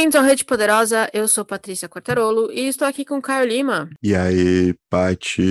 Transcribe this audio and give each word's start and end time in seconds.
Bem-vindos 0.00 0.18
ao 0.18 0.24
Rede 0.26 0.46
Poderosa, 0.46 1.10
eu 1.12 1.28
sou 1.28 1.44
Patrícia 1.44 1.86
Quartarolo 1.86 2.50
e 2.50 2.68
estou 2.68 2.88
aqui 2.88 3.04
com 3.04 3.20
Caio 3.20 3.46
Lima. 3.46 3.90
E 4.02 4.14
aí, 4.14 4.74
Pati? 4.88 5.42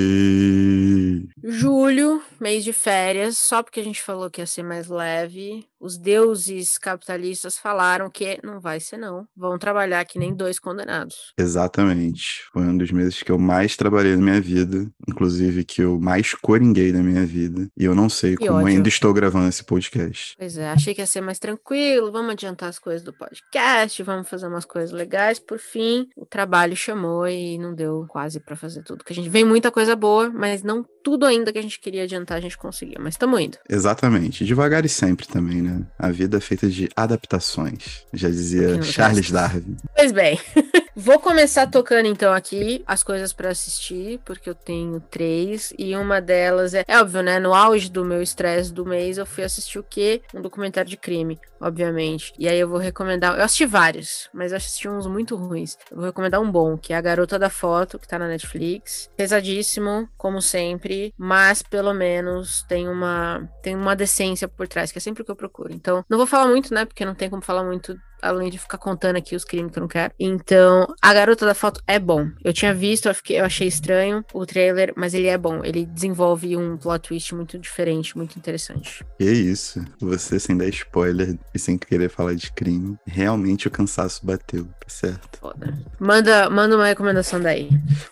Julho, 1.44 2.20
mês 2.42 2.64
de 2.64 2.74
férias, 2.74 3.38
só 3.38 3.62
porque 3.62 3.80
a 3.80 3.84
gente 3.84 4.02
falou 4.02 4.28
que 4.28 4.42
ia 4.42 4.48
ser 4.48 4.64
mais 4.64 4.88
leve, 4.88 5.70
os 5.80 5.98
deuses 5.98 6.80
capitalistas 6.80 7.58
falaram 7.60 8.10
que 8.10 8.40
não 8.44 8.60
vai 8.60 8.80
ser 8.80 8.98
não, 8.98 9.28
vão 9.38 9.58
trabalhar 9.60 10.04
que 10.04 10.18
nem 10.18 10.34
dois 10.36 10.58
condenados. 10.60 11.32
Exatamente, 11.38 12.44
foi 12.52 12.64
um 12.64 12.76
dos 12.76 12.92
meses 12.92 13.22
que 13.22 13.32
eu 13.32 13.38
mais 13.38 13.78
trabalhei 13.78 14.16
na 14.16 14.22
minha 14.22 14.42
vida, 14.42 14.92
inclusive 15.08 15.64
que 15.64 15.84
eu 15.84 16.00
mais 16.00 16.34
coringuei 16.34 16.92
na 16.92 17.04
minha 17.04 17.26
vida, 17.26 17.68
e 17.78 17.86
eu 17.86 17.94
não 17.94 18.10
sei 18.10 18.36
Que 18.36 18.48
como 18.48 18.60
ódio. 18.60 18.68
ainda 18.68 18.90
estou 18.90 19.14
gravando 19.14 19.48
esse 19.48 19.64
podcast. 19.64 20.36
Pois 20.38 20.58
é, 20.58 20.70
achei 20.70 20.96
que 20.96 21.02
ia 21.02 21.08
ser 21.08 21.22
mais 21.22 21.38
tranquilo, 21.38 22.12
vamos 22.12 22.32
adiantar 22.32 22.68
as 22.68 22.80
coisas 22.80 23.04
do 23.04 23.14
podcast, 23.14 24.02
vamos 24.02 24.28
fazer 24.28 24.39
umas 24.48 24.66
coisas 24.66 24.92
legais. 24.92 25.40
Por 25.40 25.60
fim, 25.60 26.08
o 26.16 26.26
trabalho 26.26 26.76
chamou 26.76 27.28
e 27.28 27.58
não 27.58 27.74
deu 27.74 28.06
quase 28.08 28.40
pra 28.40 28.56
fazer 28.56 28.84
tudo. 28.84 29.04
Que 29.04 29.14
a 29.14 29.16
gente 29.16 29.30
vem 29.30 29.46
muita 29.46 29.72
coisa 29.72 29.96
boa, 29.96 30.30
mas 30.30 30.64
não 30.64 30.86
tudo 31.04 31.26
ainda 31.26 31.52
que 31.52 31.60
a 31.60 31.62
gente 31.62 31.80
queria 31.80 32.04
adiantar 32.04 32.38
a 32.38 32.42
gente 32.42 32.58
conseguiu, 32.58 32.98
mas 33.00 33.14
estamos 33.14 33.40
indo. 33.40 33.58
Exatamente, 33.70 34.46
devagar 34.46 34.86
e 34.86 34.90
sempre 34.90 35.28
também, 35.28 35.62
né? 35.62 35.86
A 35.98 36.12
vida 36.12 36.38
é 36.38 36.42
feita 36.42 36.68
de 36.68 36.90
adaptações, 36.96 38.06
já 38.14 38.30
dizia 38.30 38.82
Charles. 38.82 39.32
Darwin. 39.32 39.78
Pois 39.96 40.12
bem, 40.12 40.40
vou 41.00 41.18
começar 41.18 41.66
tocando 41.68 42.08
então 42.08 42.34
aqui 42.34 42.84
as 42.86 43.04
coisas 43.04 43.32
pra 43.32 43.50
assistir, 43.50 44.20
porque 44.26 44.50
eu 44.50 44.56
tenho 44.56 45.00
três 45.00 45.74
e 45.78 45.96
uma 45.96 46.20
delas 46.20 46.74
é, 46.74 46.84
é 46.86 47.00
óbvio, 47.00 47.24
né? 47.24 47.40
No 47.40 47.54
auge 47.54 47.90
do 47.90 48.04
meu 48.04 48.22
estresse 48.22 48.74
do 48.74 48.86
mês, 48.86 49.18
eu 49.18 49.26
fui 49.26 49.46
assistir 49.46 49.80
o 49.80 49.84
quê? 49.84 50.22
Um 50.34 50.42
documentário 50.42 50.90
de 50.90 50.98
crime, 50.98 51.40
obviamente. 51.62 52.34
E 52.38 52.50
aí 52.50 52.60
eu 52.60 52.68
vou 52.68 52.78
recomendar, 52.78 53.38
eu 53.38 53.44
assisti 53.44 53.66
vários, 53.66 54.30
mas 54.34 54.52
eu 54.52 54.58
assisti 54.58 54.90
uns 54.90 55.08
muito 55.08 55.38
ruins. 55.38 55.78
Eu 55.90 55.98
vou 55.98 56.06
recomendar 56.06 56.42
um 56.42 56.52
bom, 56.52 56.78
que 56.78 56.92
é 56.92 56.98
A 56.98 57.02
Garota 57.02 57.40
da 57.40 57.50
Foto, 57.50 57.98
que 57.98 58.08
tá 58.08 58.20
na 58.20 58.28
Netflix. 58.28 59.10
Pesadíssimo, 59.16 60.10
como 60.18 60.42
sempre, 60.42 61.14
mas 61.18 61.64
pelo 61.64 61.94
menos 61.94 62.64
tem 62.64 62.90
uma 62.90 63.50
tem 63.64 63.74
uma 63.74 63.96
decência 63.96 64.50
por 64.50 64.68
trás, 64.68 64.92
que 64.92 64.98
é 64.98 65.02
sempre 65.02 65.22
o 65.22 65.26
que 65.26 65.32
eu 65.32 65.36
procuro. 65.36 65.74
Então, 65.74 66.04
não 66.10 66.18
vou 66.18 66.28
falar 66.28 66.48
muito, 66.48 66.74
né? 66.74 66.84
Porque 66.84 67.06
não 67.06 67.16
tem 67.16 67.30
como 67.30 67.42
falar 67.42 67.64
muito 67.64 67.98
além 68.22 68.50
de 68.50 68.58
ficar 68.58 68.78
contando 68.78 69.16
aqui 69.18 69.36
os 69.36 69.44
crimes 69.46 69.72
que 69.72 69.80
eu 69.80 69.82
não 69.82 69.88
quero. 69.88 70.14
Então, 70.20 70.88
a 71.02 71.14
garota 71.14 71.46
da 71.46 71.54
foto 71.54 71.82
é 71.88 71.98
bom. 72.00 72.28
Eu 72.44 72.54
tinha 72.54 72.74
visto, 72.74 73.08
eu, 73.08 73.16
fiquei- 73.16 73.40
eu 73.40 73.46
achei 73.46 73.68
estranho 73.68 74.24
o 74.34 74.46
trailer, 74.46 74.94
mas 74.96 75.14
ele 75.14 75.28
é 75.28 75.38
bom. 75.38 75.62
Ele 75.64 75.86
desenvolve 75.86 76.56
um 76.58 76.78
plot 76.78 77.08
twist 77.10 77.34
muito 77.36 77.58
diferente, 77.58 78.18
muito 78.18 78.38
interessante. 78.38 79.06
Que 79.18 79.26
isso, 79.26 79.84
você 80.00 80.40
sem 80.40 80.58
dar 80.58 80.68
spoiler 80.68 81.38
e 81.54 81.60
sem 81.60 81.78
querer 81.78 82.10
falar 82.10 82.34
de 82.36 82.52
crime, 82.52 82.98
realmente 83.06 83.68
o 83.68 83.72
cansaço 83.72 84.26
bateu, 84.26 84.66
tá 84.66 84.88
certo? 84.88 85.40
Foda. 85.40 85.78
Manda, 86.00 86.50
manda 86.50 86.76
uma 86.76 86.86
recomendação 86.86 87.40
daí. 87.40 87.70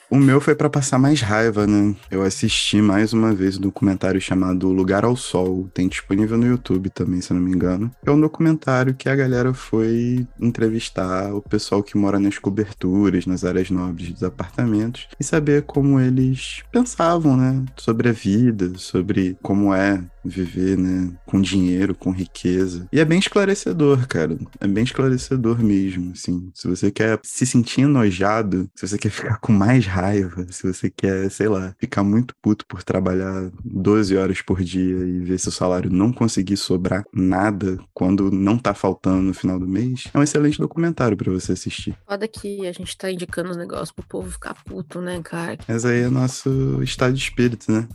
O 0.09 0.15
meu 0.17 0.39
foi 0.39 0.55
pra 0.55 0.69
passar 0.69 0.97
mais 0.97 1.19
raiva, 1.19 1.67
né? 1.67 1.93
Eu 2.09 2.21
assisti 2.21 2.81
mais 2.81 3.11
uma 3.11 3.33
vez 3.33 3.57
um 3.57 3.61
documentário 3.61 4.21
chamado 4.21 4.69
Lugar 4.69 5.03
ao 5.03 5.17
Sol. 5.17 5.69
Tem 5.73 5.89
disponível 5.89 6.37
no 6.37 6.47
YouTube 6.47 6.89
também, 6.89 7.19
se 7.19 7.33
não 7.33 7.41
me 7.41 7.51
engano. 7.51 7.91
É 8.05 8.09
um 8.09 8.19
documentário 8.19 8.93
que 8.93 9.09
a 9.09 9.15
galera 9.15 9.53
foi 9.53 10.25
entrevistar 10.39 11.33
o 11.33 11.41
pessoal 11.41 11.83
que 11.83 11.97
mora 11.97 12.21
nas 12.21 12.37
coberturas, 12.37 13.25
nas 13.25 13.43
áreas 13.43 13.69
nobres 13.69 14.09
dos 14.13 14.23
apartamentos 14.23 15.09
e 15.19 15.23
saber 15.25 15.63
como 15.63 15.99
eles 15.99 16.63
pensavam, 16.71 17.35
né? 17.35 17.65
Sobre 17.75 18.07
a 18.07 18.13
vida, 18.13 18.71
sobre 18.77 19.37
como 19.43 19.73
é 19.73 20.01
viver, 20.27 20.77
né? 20.77 21.11
Com 21.25 21.41
dinheiro, 21.41 21.95
com 21.95 22.11
riqueza. 22.11 22.87
E 22.91 22.99
é 22.99 23.05
bem 23.05 23.19
esclarecedor, 23.19 24.07
cara. 24.07 24.37
É 24.59 24.67
bem 24.67 24.83
esclarecedor 24.83 25.63
mesmo, 25.63 26.11
assim. 26.11 26.49
Se 26.53 26.67
você 26.67 26.91
quer 26.91 27.19
se 27.23 27.45
sentir 27.45 27.81
enojado, 27.81 28.69
se 28.75 28.87
você 28.87 28.97
quer 28.97 29.09
ficar 29.09 29.37
com 29.39 29.51
mais 29.51 29.85
raiva, 29.85 30.45
se 30.49 30.71
você 30.71 30.89
quer, 30.89 31.29
sei 31.29 31.47
lá, 31.47 31.75
ficar 31.79 32.03
muito 32.03 32.35
puto 32.41 32.65
por 32.65 32.83
trabalhar 32.83 33.49
12 33.63 34.15
horas 34.15 34.41
por 34.41 34.63
dia 34.63 34.97
e 35.05 35.19
ver 35.19 35.39
seu 35.39 35.51
salário 35.51 35.91
não 35.91 36.11
conseguir 36.11 36.57
sobrar 36.57 37.03
nada 37.13 37.77
quando 37.93 38.31
não 38.31 38.57
tá 38.57 38.73
faltando 38.73 39.21
no 39.21 39.33
final 39.33 39.59
do 39.59 39.67
mês, 39.67 40.05
é 40.13 40.17
um 40.17 40.23
excelente 40.23 40.59
documentário 40.59 41.17
pra 41.17 41.31
você 41.31 41.53
assistir. 41.53 41.95
Foda 42.07 42.27
que 42.27 42.65
a 42.67 42.71
gente 42.71 42.97
tá 42.97 43.11
indicando 43.11 43.51
os 43.51 43.57
negócios 43.57 43.91
pro 43.91 44.05
povo 44.05 44.31
ficar 44.31 44.53
puto, 44.63 45.01
né, 45.01 45.19
cara? 45.23 45.57
Mas 45.67 45.85
aí 45.85 46.01
é 46.01 46.09
nosso 46.09 46.81
estado 46.83 47.13
de 47.13 47.21
espírito, 47.21 47.71
né? 47.71 47.87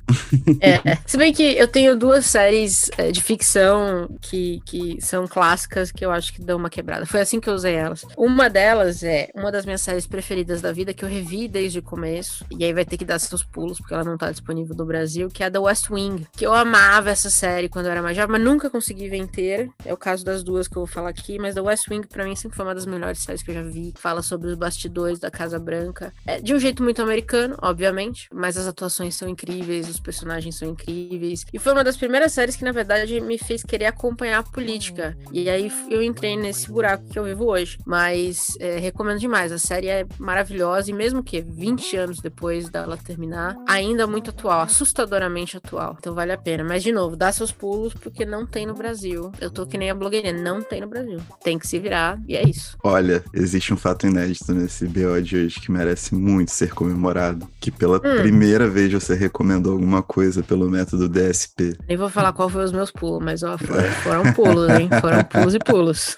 É, 0.61 0.91
é. 0.91 0.99
Se 1.07 1.17
bem 1.17 1.33
que 1.33 1.43
eu 1.43 1.69
tenho 1.69 1.97
duas 1.97 2.22
séries 2.27 2.91
é, 2.97 3.11
de 3.11 3.23
ficção 3.23 4.09
que, 4.21 4.61
que 4.65 4.99
são 5.01 5.27
clássicas 5.27 5.91
que 5.91 6.05
eu 6.05 6.11
acho 6.11 6.33
que 6.33 6.43
dão 6.43 6.59
uma 6.59 6.71
quebrada. 6.71 7.07
Foi 7.07 7.21
assim 7.21 7.41
que 7.41 7.49
eu 7.49 7.55
usei 7.55 7.75
elas. 7.75 8.05
Uma 8.17 8.49
delas 8.49 9.03
é 9.03 9.31
uma 9.35 9.51
das 9.51 9.65
minhas 9.65 9.81
séries 9.81 10.07
preferidas 10.07 10.61
da 10.61 10.73
vida, 10.73 10.95
que 10.95 11.05
eu 11.05 11.09
revi 11.09 11.49
desde 11.49 11.79
o 11.79 11.83
começo. 11.83 12.45
E 12.51 12.65
aí 12.65 12.73
vai 12.73 12.85
ter 12.85 12.97
que 12.97 13.05
dar 13.05 13.19
seus 13.19 13.43
pulos, 13.43 13.79
porque 13.79 13.95
ela 13.95 14.05
não 14.05 14.17
tá 14.17 14.31
disponível 14.31 14.75
no 14.77 14.85
Brasil, 14.85 15.29
que 15.29 15.43
é 15.43 15.47
a 15.47 15.51
The 15.51 15.59
West 15.59 15.91
Wing. 15.91 16.27
Que 16.33 16.47
eu 16.47 16.53
amava 16.53 17.11
essa 17.11 17.31
série 17.31 17.69
quando 17.69 17.87
eu 17.87 17.93
era 17.93 18.03
mais 18.03 18.17
jovem, 18.17 18.33
mas 18.33 18.43
nunca 18.43 18.71
consegui 18.71 19.09
ver 19.09 19.17
inteira. 19.17 19.69
É 19.85 19.93
o 19.93 19.97
caso 19.97 20.25
das 20.25 20.43
duas 20.43 20.69
que 20.69 20.77
eu 20.77 20.85
vou 20.85 20.87
falar 20.87 21.11
aqui, 21.11 21.39
mas 21.39 21.55
The 21.55 21.61
West 21.61 21.89
Wing 21.89 22.07
pra 22.07 22.25
mim 22.25 22.37
sempre 22.37 22.57
foi 22.57 22.65
uma 22.65 22.75
das 22.75 22.87
melhores 22.87 23.19
séries 23.21 23.43
que 23.43 23.51
eu 23.51 23.55
já 23.55 23.63
vi. 23.63 23.93
Fala 23.97 24.23
sobre 24.23 24.49
os 24.49 24.55
bastidores 24.55 25.19
da 25.19 25.31
Casa 25.31 25.59
Branca. 25.59 26.13
É, 26.27 26.41
de 26.41 26.55
um 26.55 26.59
jeito 26.59 26.83
muito 26.83 27.03
americano, 27.03 27.57
obviamente, 27.61 28.29
mas 28.33 28.57
as 28.57 28.67
atuações 28.67 29.15
são 29.15 29.29
incríveis, 29.29 29.89
os 29.89 30.01
personagens 30.01 30.57
são 30.57 30.69
incríveis. 30.69 31.45
E 31.53 31.59
foi 31.59 31.73
uma 31.73 31.85
das 31.85 31.97
primeiras 31.97 32.12
séries 32.29 32.57
que, 32.57 32.65
na 32.65 32.73
verdade, 32.73 33.21
me 33.21 33.39
fez 33.39 33.63
querer 33.63 33.87
acompanhar 33.87 34.41
a 34.41 34.43
política. 34.43 35.17
E 35.33 35.49
aí 35.49 35.71
eu 35.91 36.03
entrei 36.03 36.37
nesse 36.37 36.71
buraco 36.71 37.09
que 37.09 37.19
eu 37.19 37.25
vivo 37.25 37.47
hoje. 37.47 37.79
Mas 37.87 38.57
é, 38.61 38.79
recomendo 38.79 39.19
demais. 39.19 39.53
A 39.53 39.59
série 39.59 39.89
é 39.89 40.07
maravilhosa 40.19 40.91
e 40.91 40.95
mesmo 40.95 41.23
que 41.23 41.41
20 41.41 41.97
anos 41.97 42.21
depois 42.21 42.69
dela 42.69 42.97
terminar, 42.97 43.57
ainda 43.67 44.07
muito 44.07 44.31
atual, 44.31 44.61
assustadoramente 44.61 45.57
atual. 45.57 45.97
Então 45.99 46.15
vale 46.15 46.33
a 46.33 46.39
pena. 46.39 46.65
Mas, 46.65 46.83
de 46.83 46.93
novo, 46.93 47.17
dá 47.17 47.33
seus 47.33 47.53
pulos 47.53 47.95
porque 47.95 48.25
não 48.25 48.47
tem 48.47 48.67
no 48.67 48.75
Brasil. 48.75 49.33
Eu 49.41 49.51
tô 49.51 49.67
que 49.67 49.79
nem 49.79 49.91
a 49.91 49.95
blogueirinha, 49.95 50.33
não 50.33 50.63
tem 50.63 50.81
no 50.81 50.89
Brasil. 50.89 51.19
Tem 51.43 51.59
que 51.59 51.67
se 51.67 51.79
virar 51.79 52.21
e 52.29 52.37
é 52.37 52.43
isso. 52.49 52.77
Olha, 52.83 53.25
existe 53.33 53.73
um 53.73 53.77
fato 53.77 54.07
inédito 54.07 54.53
nesse 54.53 54.87
BO 54.87 55.21
de 55.23 55.37
hoje 55.37 55.61
que 55.61 55.71
merece 55.71 56.15
muito 56.15 56.51
ser 56.51 56.75
comemorado. 56.75 57.49
Que 57.61 57.71
pela 57.71 58.01
primeira 58.01 58.69
vez 58.69 58.93
você 58.93 59.15
recomendou 59.15 59.73
alguma 59.73 60.03
coisa 60.03 60.43
pelo 60.43 60.69
método 60.71 61.09
DSP. 61.09 61.77
Nem 61.93 61.99
vou 61.99 62.09
falar 62.09 62.33
qual 62.33 62.49
foi 62.49 62.65
os 62.65 62.73
meus 62.73 62.91
pulos, 62.91 63.23
mas 63.23 63.43
ó, 63.43 63.59
foram, 63.59 63.83
foram 64.03 64.33
pulos, 64.33 64.71
hein? 64.71 64.89
Foram 64.99 65.23
pulos 65.25 65.55
e 65.55 65.59
pulos. 65.59 66.17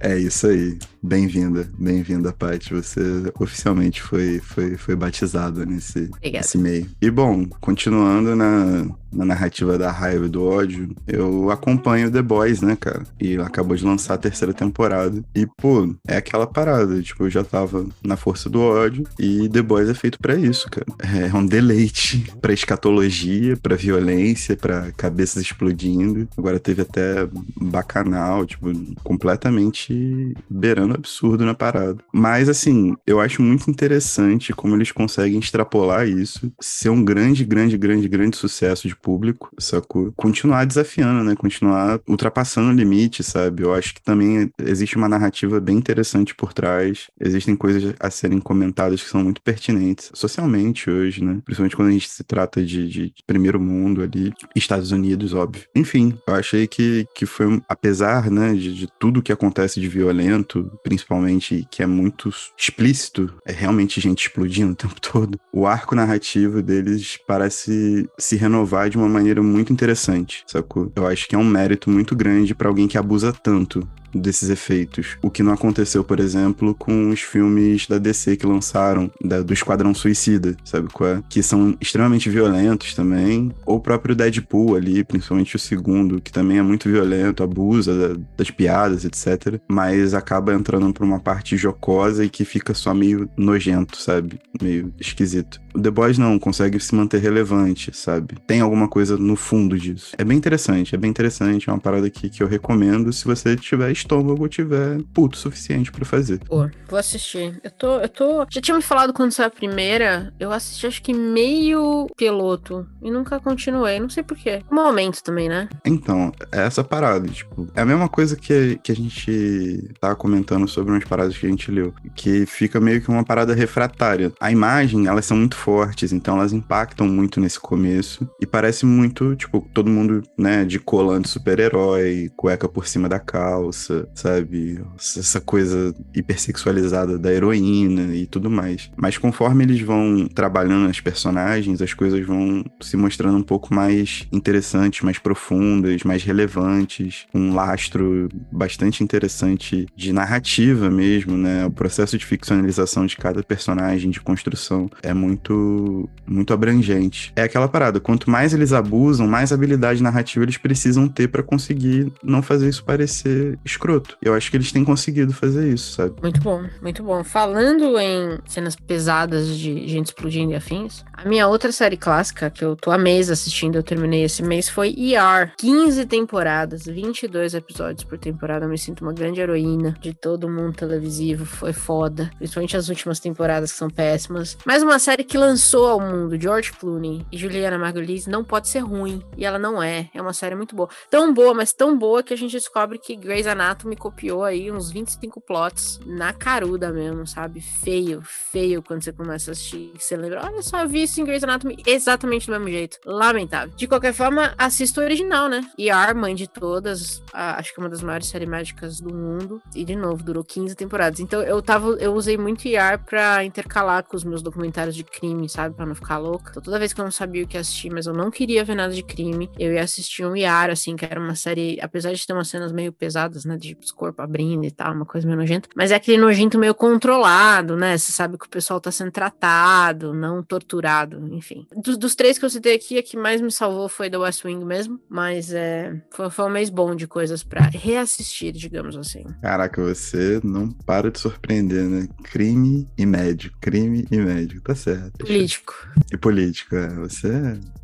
É 0.00 0.16
isso 0.16 0.46
aí. 0.46 0.78
Bem-vinda, 1.02 1.68
bem-vinda, 1.76 2.32
Paty. 2.32 2.74
Você 2.74 3.00
oficialmente 3.40 4.00
foi, 4.00 4.38
foi, 4.38 4.76
foi 4.76 4.94
batizada 4.94 5.66
nesse, 5.66 6.04
Obrigada. 6.04 6.44
nesse 6.44 6.58
meio. 6.58 6.88
E 7.02 7.10
bom, 7.10 7.44
continuando 7.60 8.36
na, 8.36 8.86
na 9.14 9.24
narrativa 9.24 9.78
da 9.78 9.90
raiva 9.90 10.26
e 10.26 10.28
do 10.28 10.44
ódio, 10.44 10.94
eu 11.06 11.50
acompanho 11.50 12.10
The 12.10 12.22
Boys, 12.22 12.60
né, 12.60 12.76
cara? 12.76 13.02
E 13.20 13.36
acabou 13.36 13.76
de 13.76 13.84
lançar 13.84 14.14
a 14.14 14.18
terceira 14.18 14.52
temporada. 14.52 15.22
E, 15.34 15.46
pô, 15.46 15.94
é 16.06 16.16
aquela 16.16 16.46
parada. 16.46 17.00
Tipo, 17.02 17.24
eu 17.24 17.30
já 17.30 17.44
tava 17.44 17.86
na 18.04 18.16
força 18.16 18.48
do 18.48 18.60
ódio. 18.60 19.04
E 19.18 19.48
The 19.48 19.62
Boys 19.62 19.88
é 19.88 19.94
feito 19.94 20.18
pra 20.18 20.34
isso, 20.34 20.68
cara. 20.70 20.86
É 21.02 21.34
um 21.36 21.46
deleite 21.46 22.32
pra 22.40 22.52
escatologia, 22.52 23.56
pra 23.56 23.76
violência, 23.76 24.56
pra 24.56 24.92
cabeças 24.92 25.42
explodindo. 25.42 26.28
Agora 26.36 26.58
teve 26.58 26.82
até 26.82 27.28
bacanal, 27.56 28.44
tipo, 28.44 28.72
completamente 29.02 30.34
beirando 30.48 30.94
absurdo 30.94 31.44
na 31.44 31.54
parada. 31.54 31.98
Mas, 32.12 32.48
assim, 32.48 32.94
eu 33.06 33.20
acho 33.20 33.42
muito 33.42 33.70
interessante 33.70 34.52
como 34.52 34.74
eles 34.74 34.92
conseguem 34.92 35.38
extrapolar 35.38 36.08
isso, 36.08 36.52
ser 36.60 36.88
um 36.88 37.04
grande, 37.04 37.44
grande, 37.44 37.76
grande, 37.76 38.08
grande 38.08 38.36
sucesso 38.36 38.88
de 38.88 38.96
público, 39.04 39.50
sacou? 39.58 40.10
Continuar 40.16 40.64
desafiando, 40.64 41.22
né? 41.22 41.36
Continuar 41.36 42.00
ultrapassando 42.08 42.70
o 42.70 42.74
limite, 42.74 43.22
sabe? 43.22 43.62
Eu 43.62 43.74
acho 43.74 43.94
que 43.94 44.02
também 44.02 44.50
existe 44.58 44.96
uma 44.96 45.08
narrativa 45.08 45.60
bem 45.60 45.76
interessante 45.76 46.34
por 46.34 46.54
trás. 46.54 47.08
Existem 47.20 47.54
coisas 47.54 47.94
a 48.00 48.10
serem 48.10 48.40
comentadas 48.40 49.02
que 49.02 49.10
são 49.10 49.22
muito 49.22 49.42
pertinentes 49.42 50.10
socialmente 50.14 50.88
hoje, 50.88 51.22
né? 51.22 51.40
Principalmente 51.44 51.76
quando 51.76 51.88
a 51.88 51.92
gente 51.92 52.08
se 52.08 52.24
trata 52.24 52.64
de, 52.64 52.88
de 52.88 53.14
primeiro 53.26 53.60
mundo 53.60 54.02
ali, 54.02 54.32
Estados 54.56 54.90
Unidos, 54.90 55.34
óbvio. 55.34 55.64
Enfim, 55.76 56.16
eu 56.26 56.34
achei 56.34 56.66
que, 56.66 57.06
que 57.14 57.26
foi, 57.26 57.60
apesar, 57.68 58.30
né, 58.30 58.54
de, 58.54 58.74
de 58.74 58.88
tudo 58.98 59.22
que 59.22 59.32
acontece 59.32 59.80
de 59.80 59.88
violento, 59.88 60.70
principalmente, 60.82 61.66
que 61.70 61.82
é 61.82 61.86
muito 61.86 62.30
explícito, 62.56 63.34
é 63.44 63.52
realmente 63.52 64.00
gente 64.00 64.26
explodindo 64.26 64.72
o 64.72 64.76
tempo 64.76 65.00
todo. 65.00 65.38
O 65.52 65.66
arco 65.66 65.94
narrativo 65.94 66.62
deles 66.62 67.18
parece 67.26 68.08
se 68.18 68.36
renovar 68.36 68.88
de 68.94 68.98
uma 68.98 69.08
maneira 69.08 69.42
muito 69.42 69.72
interessante, 69.72 70.44
sacou? 70.46 70.90
Eu 70.94 71.04
acho 71.04 71.26
que 71.26 71.34
é 71.34 71.38
um 71.38 71.44
mérito 71.44 71.90
muito 71.90 72.14
grande 72.14 72.54
pra 72.54 72.68
alguém 72.68 72.86
que 72.86 72.96
abusa 72.96 73.32
tanto 73.32 73.86
desses 74.14 74.50
efeitos. 74.50 75.16
O 75.22 75.30
que 75.30 75.42
não 75.42 75.52
aconteceu, 75.52 76.04
por 76.04 76.20
exemplo, 76.20 76.74
com 76.74 77.10
os 77.10 77.20
filmes 77.20 77.86
da 77.86 77.98
DC 77.98 78.36
que 78.36 78.46
lançaram, 78.46 79.10
da, 79.22 79.42
do 79.42 79.52
Esquadrão 79.52 79.94
Suicida, 79.94 80.56
sabe 80.64 80.88
qual 80.92 81.10
é? 81.10 81.22
Que 81.28 81.42
são 81.42 81.76
extremamente 81.80 82.28
violentos 82.30 82.94
também. 82.94 83.52
Ou 83.66 83.76
o 83.76 83.80
próprio 83.80 84.14
Deadpool 84.14 84.76
ali, 84.76 85.04
principalmente 85.04 85.56
o 85.56 85.58
segundo, 85.58 86.20
que 86.20 86.32
também 86.32 86.58
é 86.58 86.62
muito 86.62 86.88
violento, 86.88 87.42
abusa 87.42 87.94
da, 88.14 88.20
das 88.36 88.50
piadas, 88.50 89.04
etc. 89.04 89.60
Mas 89.68 90.14
acaba 90.14 90.54
entrando 90.54 90.92
pra 90.92 91.04
uma 91.04 91.20
parte 91.20 91.56
jocosa 91.56 92.24
e 92.24 92.28
que 92.28 92.44
fica 92.44 92.74
só 92.74 92.94
meio 92.94 93.28
nojento, 93.36 94.00
sabe? 94.00 94.38
Meio 94.60 94.92
esquisito. 95.00 95.60
O 95.74 95.80
The 95.80 95.90
Boys 95.90 96.18
não, 96.18 96.38
consegue 96.38 96.78
se 96.78 96.94
manter 96.94 97.20
relevante, 97.20 97.90
sabe? 97.94 98.36
Tem 98.46 98.60
alguma 98.60 98.88
coisa 98.88 99.16
no 99.16 99.34
fundo 99.34 99.76
disso. 99.78 100.12
É 100.16 100.24
bem 100.24 100.38
interessante, 100.38 100.94
é 100.94 100.98
bem 100.98 101.10
interessante, 101.10 101.68
é 101.68 101.72
uma 101.72 101.80
parada 101.80 102.06
aqui 102.06 102.30
que 102.30 102.42
eu 102.42 102.46
recomendo 102.46 103.12
se 103.12 103.24
você 103.24 103.56
tiver 103.56 103.90
estômago 104.04 104.48
tiver 104.48 105.02
puto 105.12 105.36
suficiente 105.36 105.90
para 105.90 106.04
fazer. 106.04 106.38
Pô, 106.40 106.68
vou 106.88 106.98
assistir. 106.98 107.58
Eu 107.62 107.70
tô, 107.70 108.00
eu 108.00 108.08
tô. 108.08 108.46
Já 108.50 108.60
tinha 108.60 108.76
me 108.76 108.82
falado 108.82 109.12
quando 109.12 109.32
saiu 109.32 109.48
a 109.48 109.50
primeira, 109.50 110.32
eu 110.38 110.52
assisti 110.52 110.86
acho 110.86 111.02
que 111.02 111.12
meio 111.12 112.06
piloto 112.16 112.86
e 113.02 113.10
nunca 113.10 113.40
continuei, 113.40 113.98
não 113.98 114.08
sei 114.08 114.22
porquê. 114.22 114.62
Um 114.70 114.74
momento 114.76 115.22
também, 115.22 115.48
né? 115.48 115.68
Então, 115.84 116.32
é 116.52 116.62
essa 116.64 116.84
parada, 116.84 117.26
tipo, 117.28 117.68
é 117.74 117.80
a 117.80 117.84
mesma 117.84 118.08
coisa 118.08 118.36
que, 118.36 118.78
que 118.82 118.92
a 118.92 118.96
gente 118.96 119.94
tava 120.00 120.14
comentando 120.14 120.68
sobre 120.68 120.92
umas 120.92 121.04
paradas 121.04 121.36
que 121.36 121.46
a 121.46 121.48
gente 121.48 121.70
leu, 121.70 121.94
que 122.14 122.46
fica 122.46 122.80
meio 122.80 123.00
que 123.00 123.08
uma 123.08 123.24
parada 123.24 123.54
refratária. 123.54 124.32
A 124.40 124.50
imagem, 124.50 125.06
elas 125.06 125.24
são 125.24 125.36
muito 125.36 125.56
fortes, 125.56 126.12
então 126.12 126.36
elas 126.36 126.52
impactam 126.52 127.06
muito 127.06 127.40
nesse 127.40 127.58
começo. 127.58 128.28
E 128.40 128.46
parece 128.46 128.84
muito, 128.86 129.34
tipo, 129.36 129.66
todo 129.72 129.90
mundo, 129.90 130.22
né, 130.38 130.64
de 130.64 130.78
colante 130.78 131.28
super-herói, 131.28 132.30
cueca 132.36 132.68
por 132.68 132.86
cima 132.86 133.08
da 133.08 133.18
calça, 133.18 133.93
sabe? 134.14 134.82
Essa 134.96 135.40
coisa 135.40 135.94
hipersexualizada 136.14 137.18
da 137.18 137.32
heroína 137.32 138.14
e 138.14 138.26
tudo 138.26 138.50
mais. 138.50 138.90
Mas 138.96 139.18
conforme 139.18 139.64
eles 139.64 139.80
vão 139.80 140.26
trabalhando 140.26 140.88
as 140.88 141.00
personagens, 141.00 141.80
as 141.80 141.92
coisas 141.92 142.24
vão 142.26 142.64
se 142.80 142.96
mostrando 142.96 143.38
um 143.38 143.42
pouco 143.42 143.74
mais 143.74 144.26
interessantes, 144.32 145.02
mais 145.02 145.18
profundas, 145.18 146.02
mais 146.02 146.22
relevantes, 146.22 147.26
um 147.34 147.54
lastro 147.54 148.28
bastante 148.50 149.02
interessante 149.02 149.86
de 149.96 150.12
narrativa 150.12 150.90
mesmo, 150.90 151.36
né? 151.36 151.66
O 151.66 151.70
processo 151.70 152.16
de 152.18 152.24
ficcionalização 152.24 153.06
de 153.06 153.16
cada 153.16 153.42
personagem, 153.42 154.10
de 154.10 154.20
construção, 154.20 154.90
é 155.02 155.12
muito 155.12 156.08
muito, 156.26 156.52
abrangente. 156.52 157.32
É 157.36 157.42
aquela 157.42 157.68
parada, 157.68 158.00
quanto 158.00 158.30
mais 158.30 158.54
eles 158.54 158.72
abusam, 158.72 159.26
mais 159.26 159.52
habilidade 159.52 160.02
narrativa 160.02 160.44
eles 160.44 160.56
precisam 160.56 161.08
ter 161.08 161.28
para 161.28 161.42
conseguir 161.42 162.12
não 162.22 162.42
fazer 162.42 162.68
isso 162.68 162.84
parecer 162.84 163.58
escroto. 163.74 164.16
Eu 164.22 164.34
acho 164.34 164.50
que 164.50 164.56
eles 164.56 164.72
têm 164.72 164.84
conseguido 164.84 165.32
fazer 165.32 165.72
isso, 165.72 165.92
sabe? 165.92 166.14
Muito 166.22 166.40
bom, 166.40 166.64
muito 166.82 167.02
bom. 167.02 167.22
Falando 167.22 167.98
em 167.98 168.38
cenas 168.46 168.76
pesadas 168.76 169.56
de 169.56 169.86
gente 169.88 170.06
explodindo 170.06 170.52
e 170.52 170.56
afins, 170.56 171.04
a 171.12 171.28
minha 171.28 171.46
outra 171.46 171.72
série 171.72 171.96
clássica, 171.96 172.50
que 172.50 172.64
eu 172.64 172.76
tô 172.76 172.90
há 172.90 172.98
mês 172.98 173.30
assistindo, 173.30 173.76
eu 173.76 173.82
terminei 173.82 174.24
esse 174.24 174.42
mês, 174.42 174.68
foi 174.68 174.90
ER. 174.90 175.52
15 175.56 176.04
temporadas, 176.06 176.84
22 176.84 177.54
episódios 177.54 178.04
por 178.04 178.18
temporada. 178.18 178.64
Eu 178.64 178.68
me 178.68 178.78
sinto 178.78 179.02
uma 179.02 179.12
grande 179.12 179.40
heroína 179.40 179.96
de 180.00 180.14
todo 180.14 180.48
mundo 180.48 180.74
televisivo. 180.74 181.44
Foi 181.44 181.72
foda. 181.72 182.30
Principalmente 182.38 182.76
as 182.76 182.88
últimas 182.88 183.20
temporadas 183.20 183.72
que 183.72 183.78
são 183.78 183.90
péssimas. 183.90 184.56
Mas 184.64 184.82
uma 184.82 184.98
série 184.98 185.24
que 185.24 185.38
lançou 185.38 185.88
ao 185.88 186.00
mundo 186.00 186.40
George 186.40 186.72
Clooney 186.72 187.24
e 187.30 187.38
Juliana 187.38 187.78
Margulies 187.78 188.26
não 188.26 188.44
pode 188.44 188.68
ser 188.68 188.80
ruim. 188.80 189.22
E 189.36 189.44
ela 189.44 189.58
não 189.58 189.82
é. 189.82 190.08
É 190.14 190.20
uma 190.20 190.32
série 190.32 190.54
muito 190.54 190.74
boa. 190.74 190.88
Tão 191.10 191.32
boa, 191.32 191.54
mas 191.54 191.72
tão 191.72 191.96
boa 191.96 192.22
que 192.22 192.34
a 192.34 192.36
gente 192.36 192.52
descobre 192.52 192.98
que 192.98 193.16
Grey's 193.16 193.46
Anatomy 193.46 193.63
copiou 193.96 194.44
aí 194.44 194.70
uns 194.70 194.90
25 194.90 195.40
plots 195.40 196.00
na 196.04 196.32
caruda 196.32 196.92
mesmo, 196.92 197.26
sabe? 197.26 197.60
Feio, 197.60 198.20
feio 198.22 198.82
quando 198.82 199.02
você 199.02 199.12
começa 199.12 199.50
a 199.50 199.52
assistir. 199.52 199.92
Você 199.98 200.16
lembra, 200.16 200.44
olha 200.44 200.62
só, 200.62 200.82
eu 200.82 200.88
vi 200.88 201.04
isso 201.04 201.20
em 201.20 201.24
Grey's 201.24 201.44
Anatomy 201.44 201.76
exatamente 201.86 202.46
do 202.46 202.52
mesmo 202.52 202.68
jeito. 202.68 202.98
Lamentável. 203.06 203.74
De 203.76 203.86
qualquer 203.86 204.12
forma, 204.12 204.54
assista 204.58 205.00
o 205.00 205.04
original, 205.04 205.48
né? 205.48 205.66
ER, 205.78 206.14
mãe 206.14 206.34
de 206.34 206.48
todas, 206.48 207.22
a, 207.32 207.58
acho 207.58 207.72
que 207.72 207.80
é 207.80 207.82
uma 207.82 207.90
das 207.90 208.02
maiores 208.02 208.26
séries 208.26 208.48
médicas 208.48 209.00
do 209.00 209.14
mundo. 209.14 209.62
E 209.74 209.84
de 209.84 209.94
novo, 209.94 210.22
durou 210.22 210.44
15 210.44 210.74
temporadas. 210.74 211.20
Então 211.20 211.40
eu 211.42 211.62
tava, 211.62 211.90
eu 212.00 212.14
usei 212.14 212.36
muito 212.36 212.66
ER 212.66 212.98
pra 213.04 213.44
intercalar 213.44 214.04
com 214.04 214.16
os 214.16 214.24
meus 214.24 214.42
documentários 214.42 214.96
de 214.96 215.04
crime 215.04 215.44
sabe? 215.48 215.74
Pra 215.74 215.86
não 215.86 215.94
ficar 215.94 216.18
louca. 216.18 216.50
Então, 216.50 216.62
toda 216.62 216.78
vez 216.78 216.92
que 216.92 217.00
eu 217.00 217.04
não 217.04 217.12
sabia 217.12 217.44
o 217.44 217.46
que 217.46 217.56
assistir, 217.56 217.90
mas 217.90 218.06
eu 218.06 218.12
não 218.12 218.30
queria 218.30 218.64
ver 218.64 218.74
nada 218.74 218.92
de 218.92 219.02
crime, 219.02 219.50
eu 219.58 219.72
ia 219.72 219.82
assistir 219.82 220.24
um 220.24 220.36
Yara, 220.36 220.72
assim, 220.72 220.96
que 220.96 221.04
era 221.04 221.20
uma 221.20 221.34
série, 221.34 221.78
apesar 221.80 222.12
de 222.12 222.26
ter 222.26 222.32
umas 222.32 222.48
cenas 222.48 222.72
meio 222.72 222.92
pesadas, 222.92 223.44
né? 223.44 223.53
De 223.56 223.76
corpo 223.94 224.22
abrindo 224.22 224.64
e 224.64 224.70
tal, 224.70 224.92
uma 224.94 225.04
coisa 225.04 225.26
meio 225.26 225.38
nojenta. 225.38 225.68
Mas 225.74 225.90
é 225.90 225.94
aquele 225.94 226.18
nojento 226.18 226.58
meio 226.58 226.74
controlado, 226.74 227.76
né? 227.76 227.96
Você 227.96 228.12
sabe 228.12 228.38
que 228.38 228.46
o 228.46 228.48
pessoal 228.48 228.80
tá 228.80 228.90
sendo 228.90 229.10
tratado, 229.10 230.12
não 230.14 230.42
torturado, 230.42 231.28
enfim. 231.34 231.66
Dos, 231.74 231.96
dos 231.96 232.14
três 232.14 232.38
que 232.38 232.44
eu 232.44 232.50
citei 232.50 232.74
aqui, 232.74 232.98
a 232.98 233.02
que 233.02 233.16
mais 233.16 233.40
me 233.40 233.50
salvou 233.50 233.88
foi 233.88 234.10
The 234.10 234.18
West 234.18 234.44
Wing 234.44 234.64
mesmo, 234.64 235.00
mas 235.08 235.52
é, 235.52 236.00
foi, 236.10 236.30
foi 236.30 236.44
um 236.46 236.50
mês 236.50 236.70
bom 236.70 236.94
de 236.94 237.06
coisas 237.06 237.42
para 237.42 237.68
reassistir, 237.72 238.52
digamos 238.52 238.96
assim. 238.96 239.24
Caraca, 239.42 239.82
você 239.82 240.40
não 240.42 240.70
para 240.70 241.10
de 241.10 241.18
surpreender, 241.18 241.84
né? 241.84 242.08
Crime 242.24 242.88
e 242.96 243.06
médico, 243.06 243.56
crime 243.60 244.06
e 244.10 244.16
médico, 244.16 244.62
tá 244.62 244.74
certo. 244.74 245.18
Político. 245.18 245.74
E 246.12 246.16
político, 246.16 246.76
é. 246.76 246.88
Você 246.94 247.28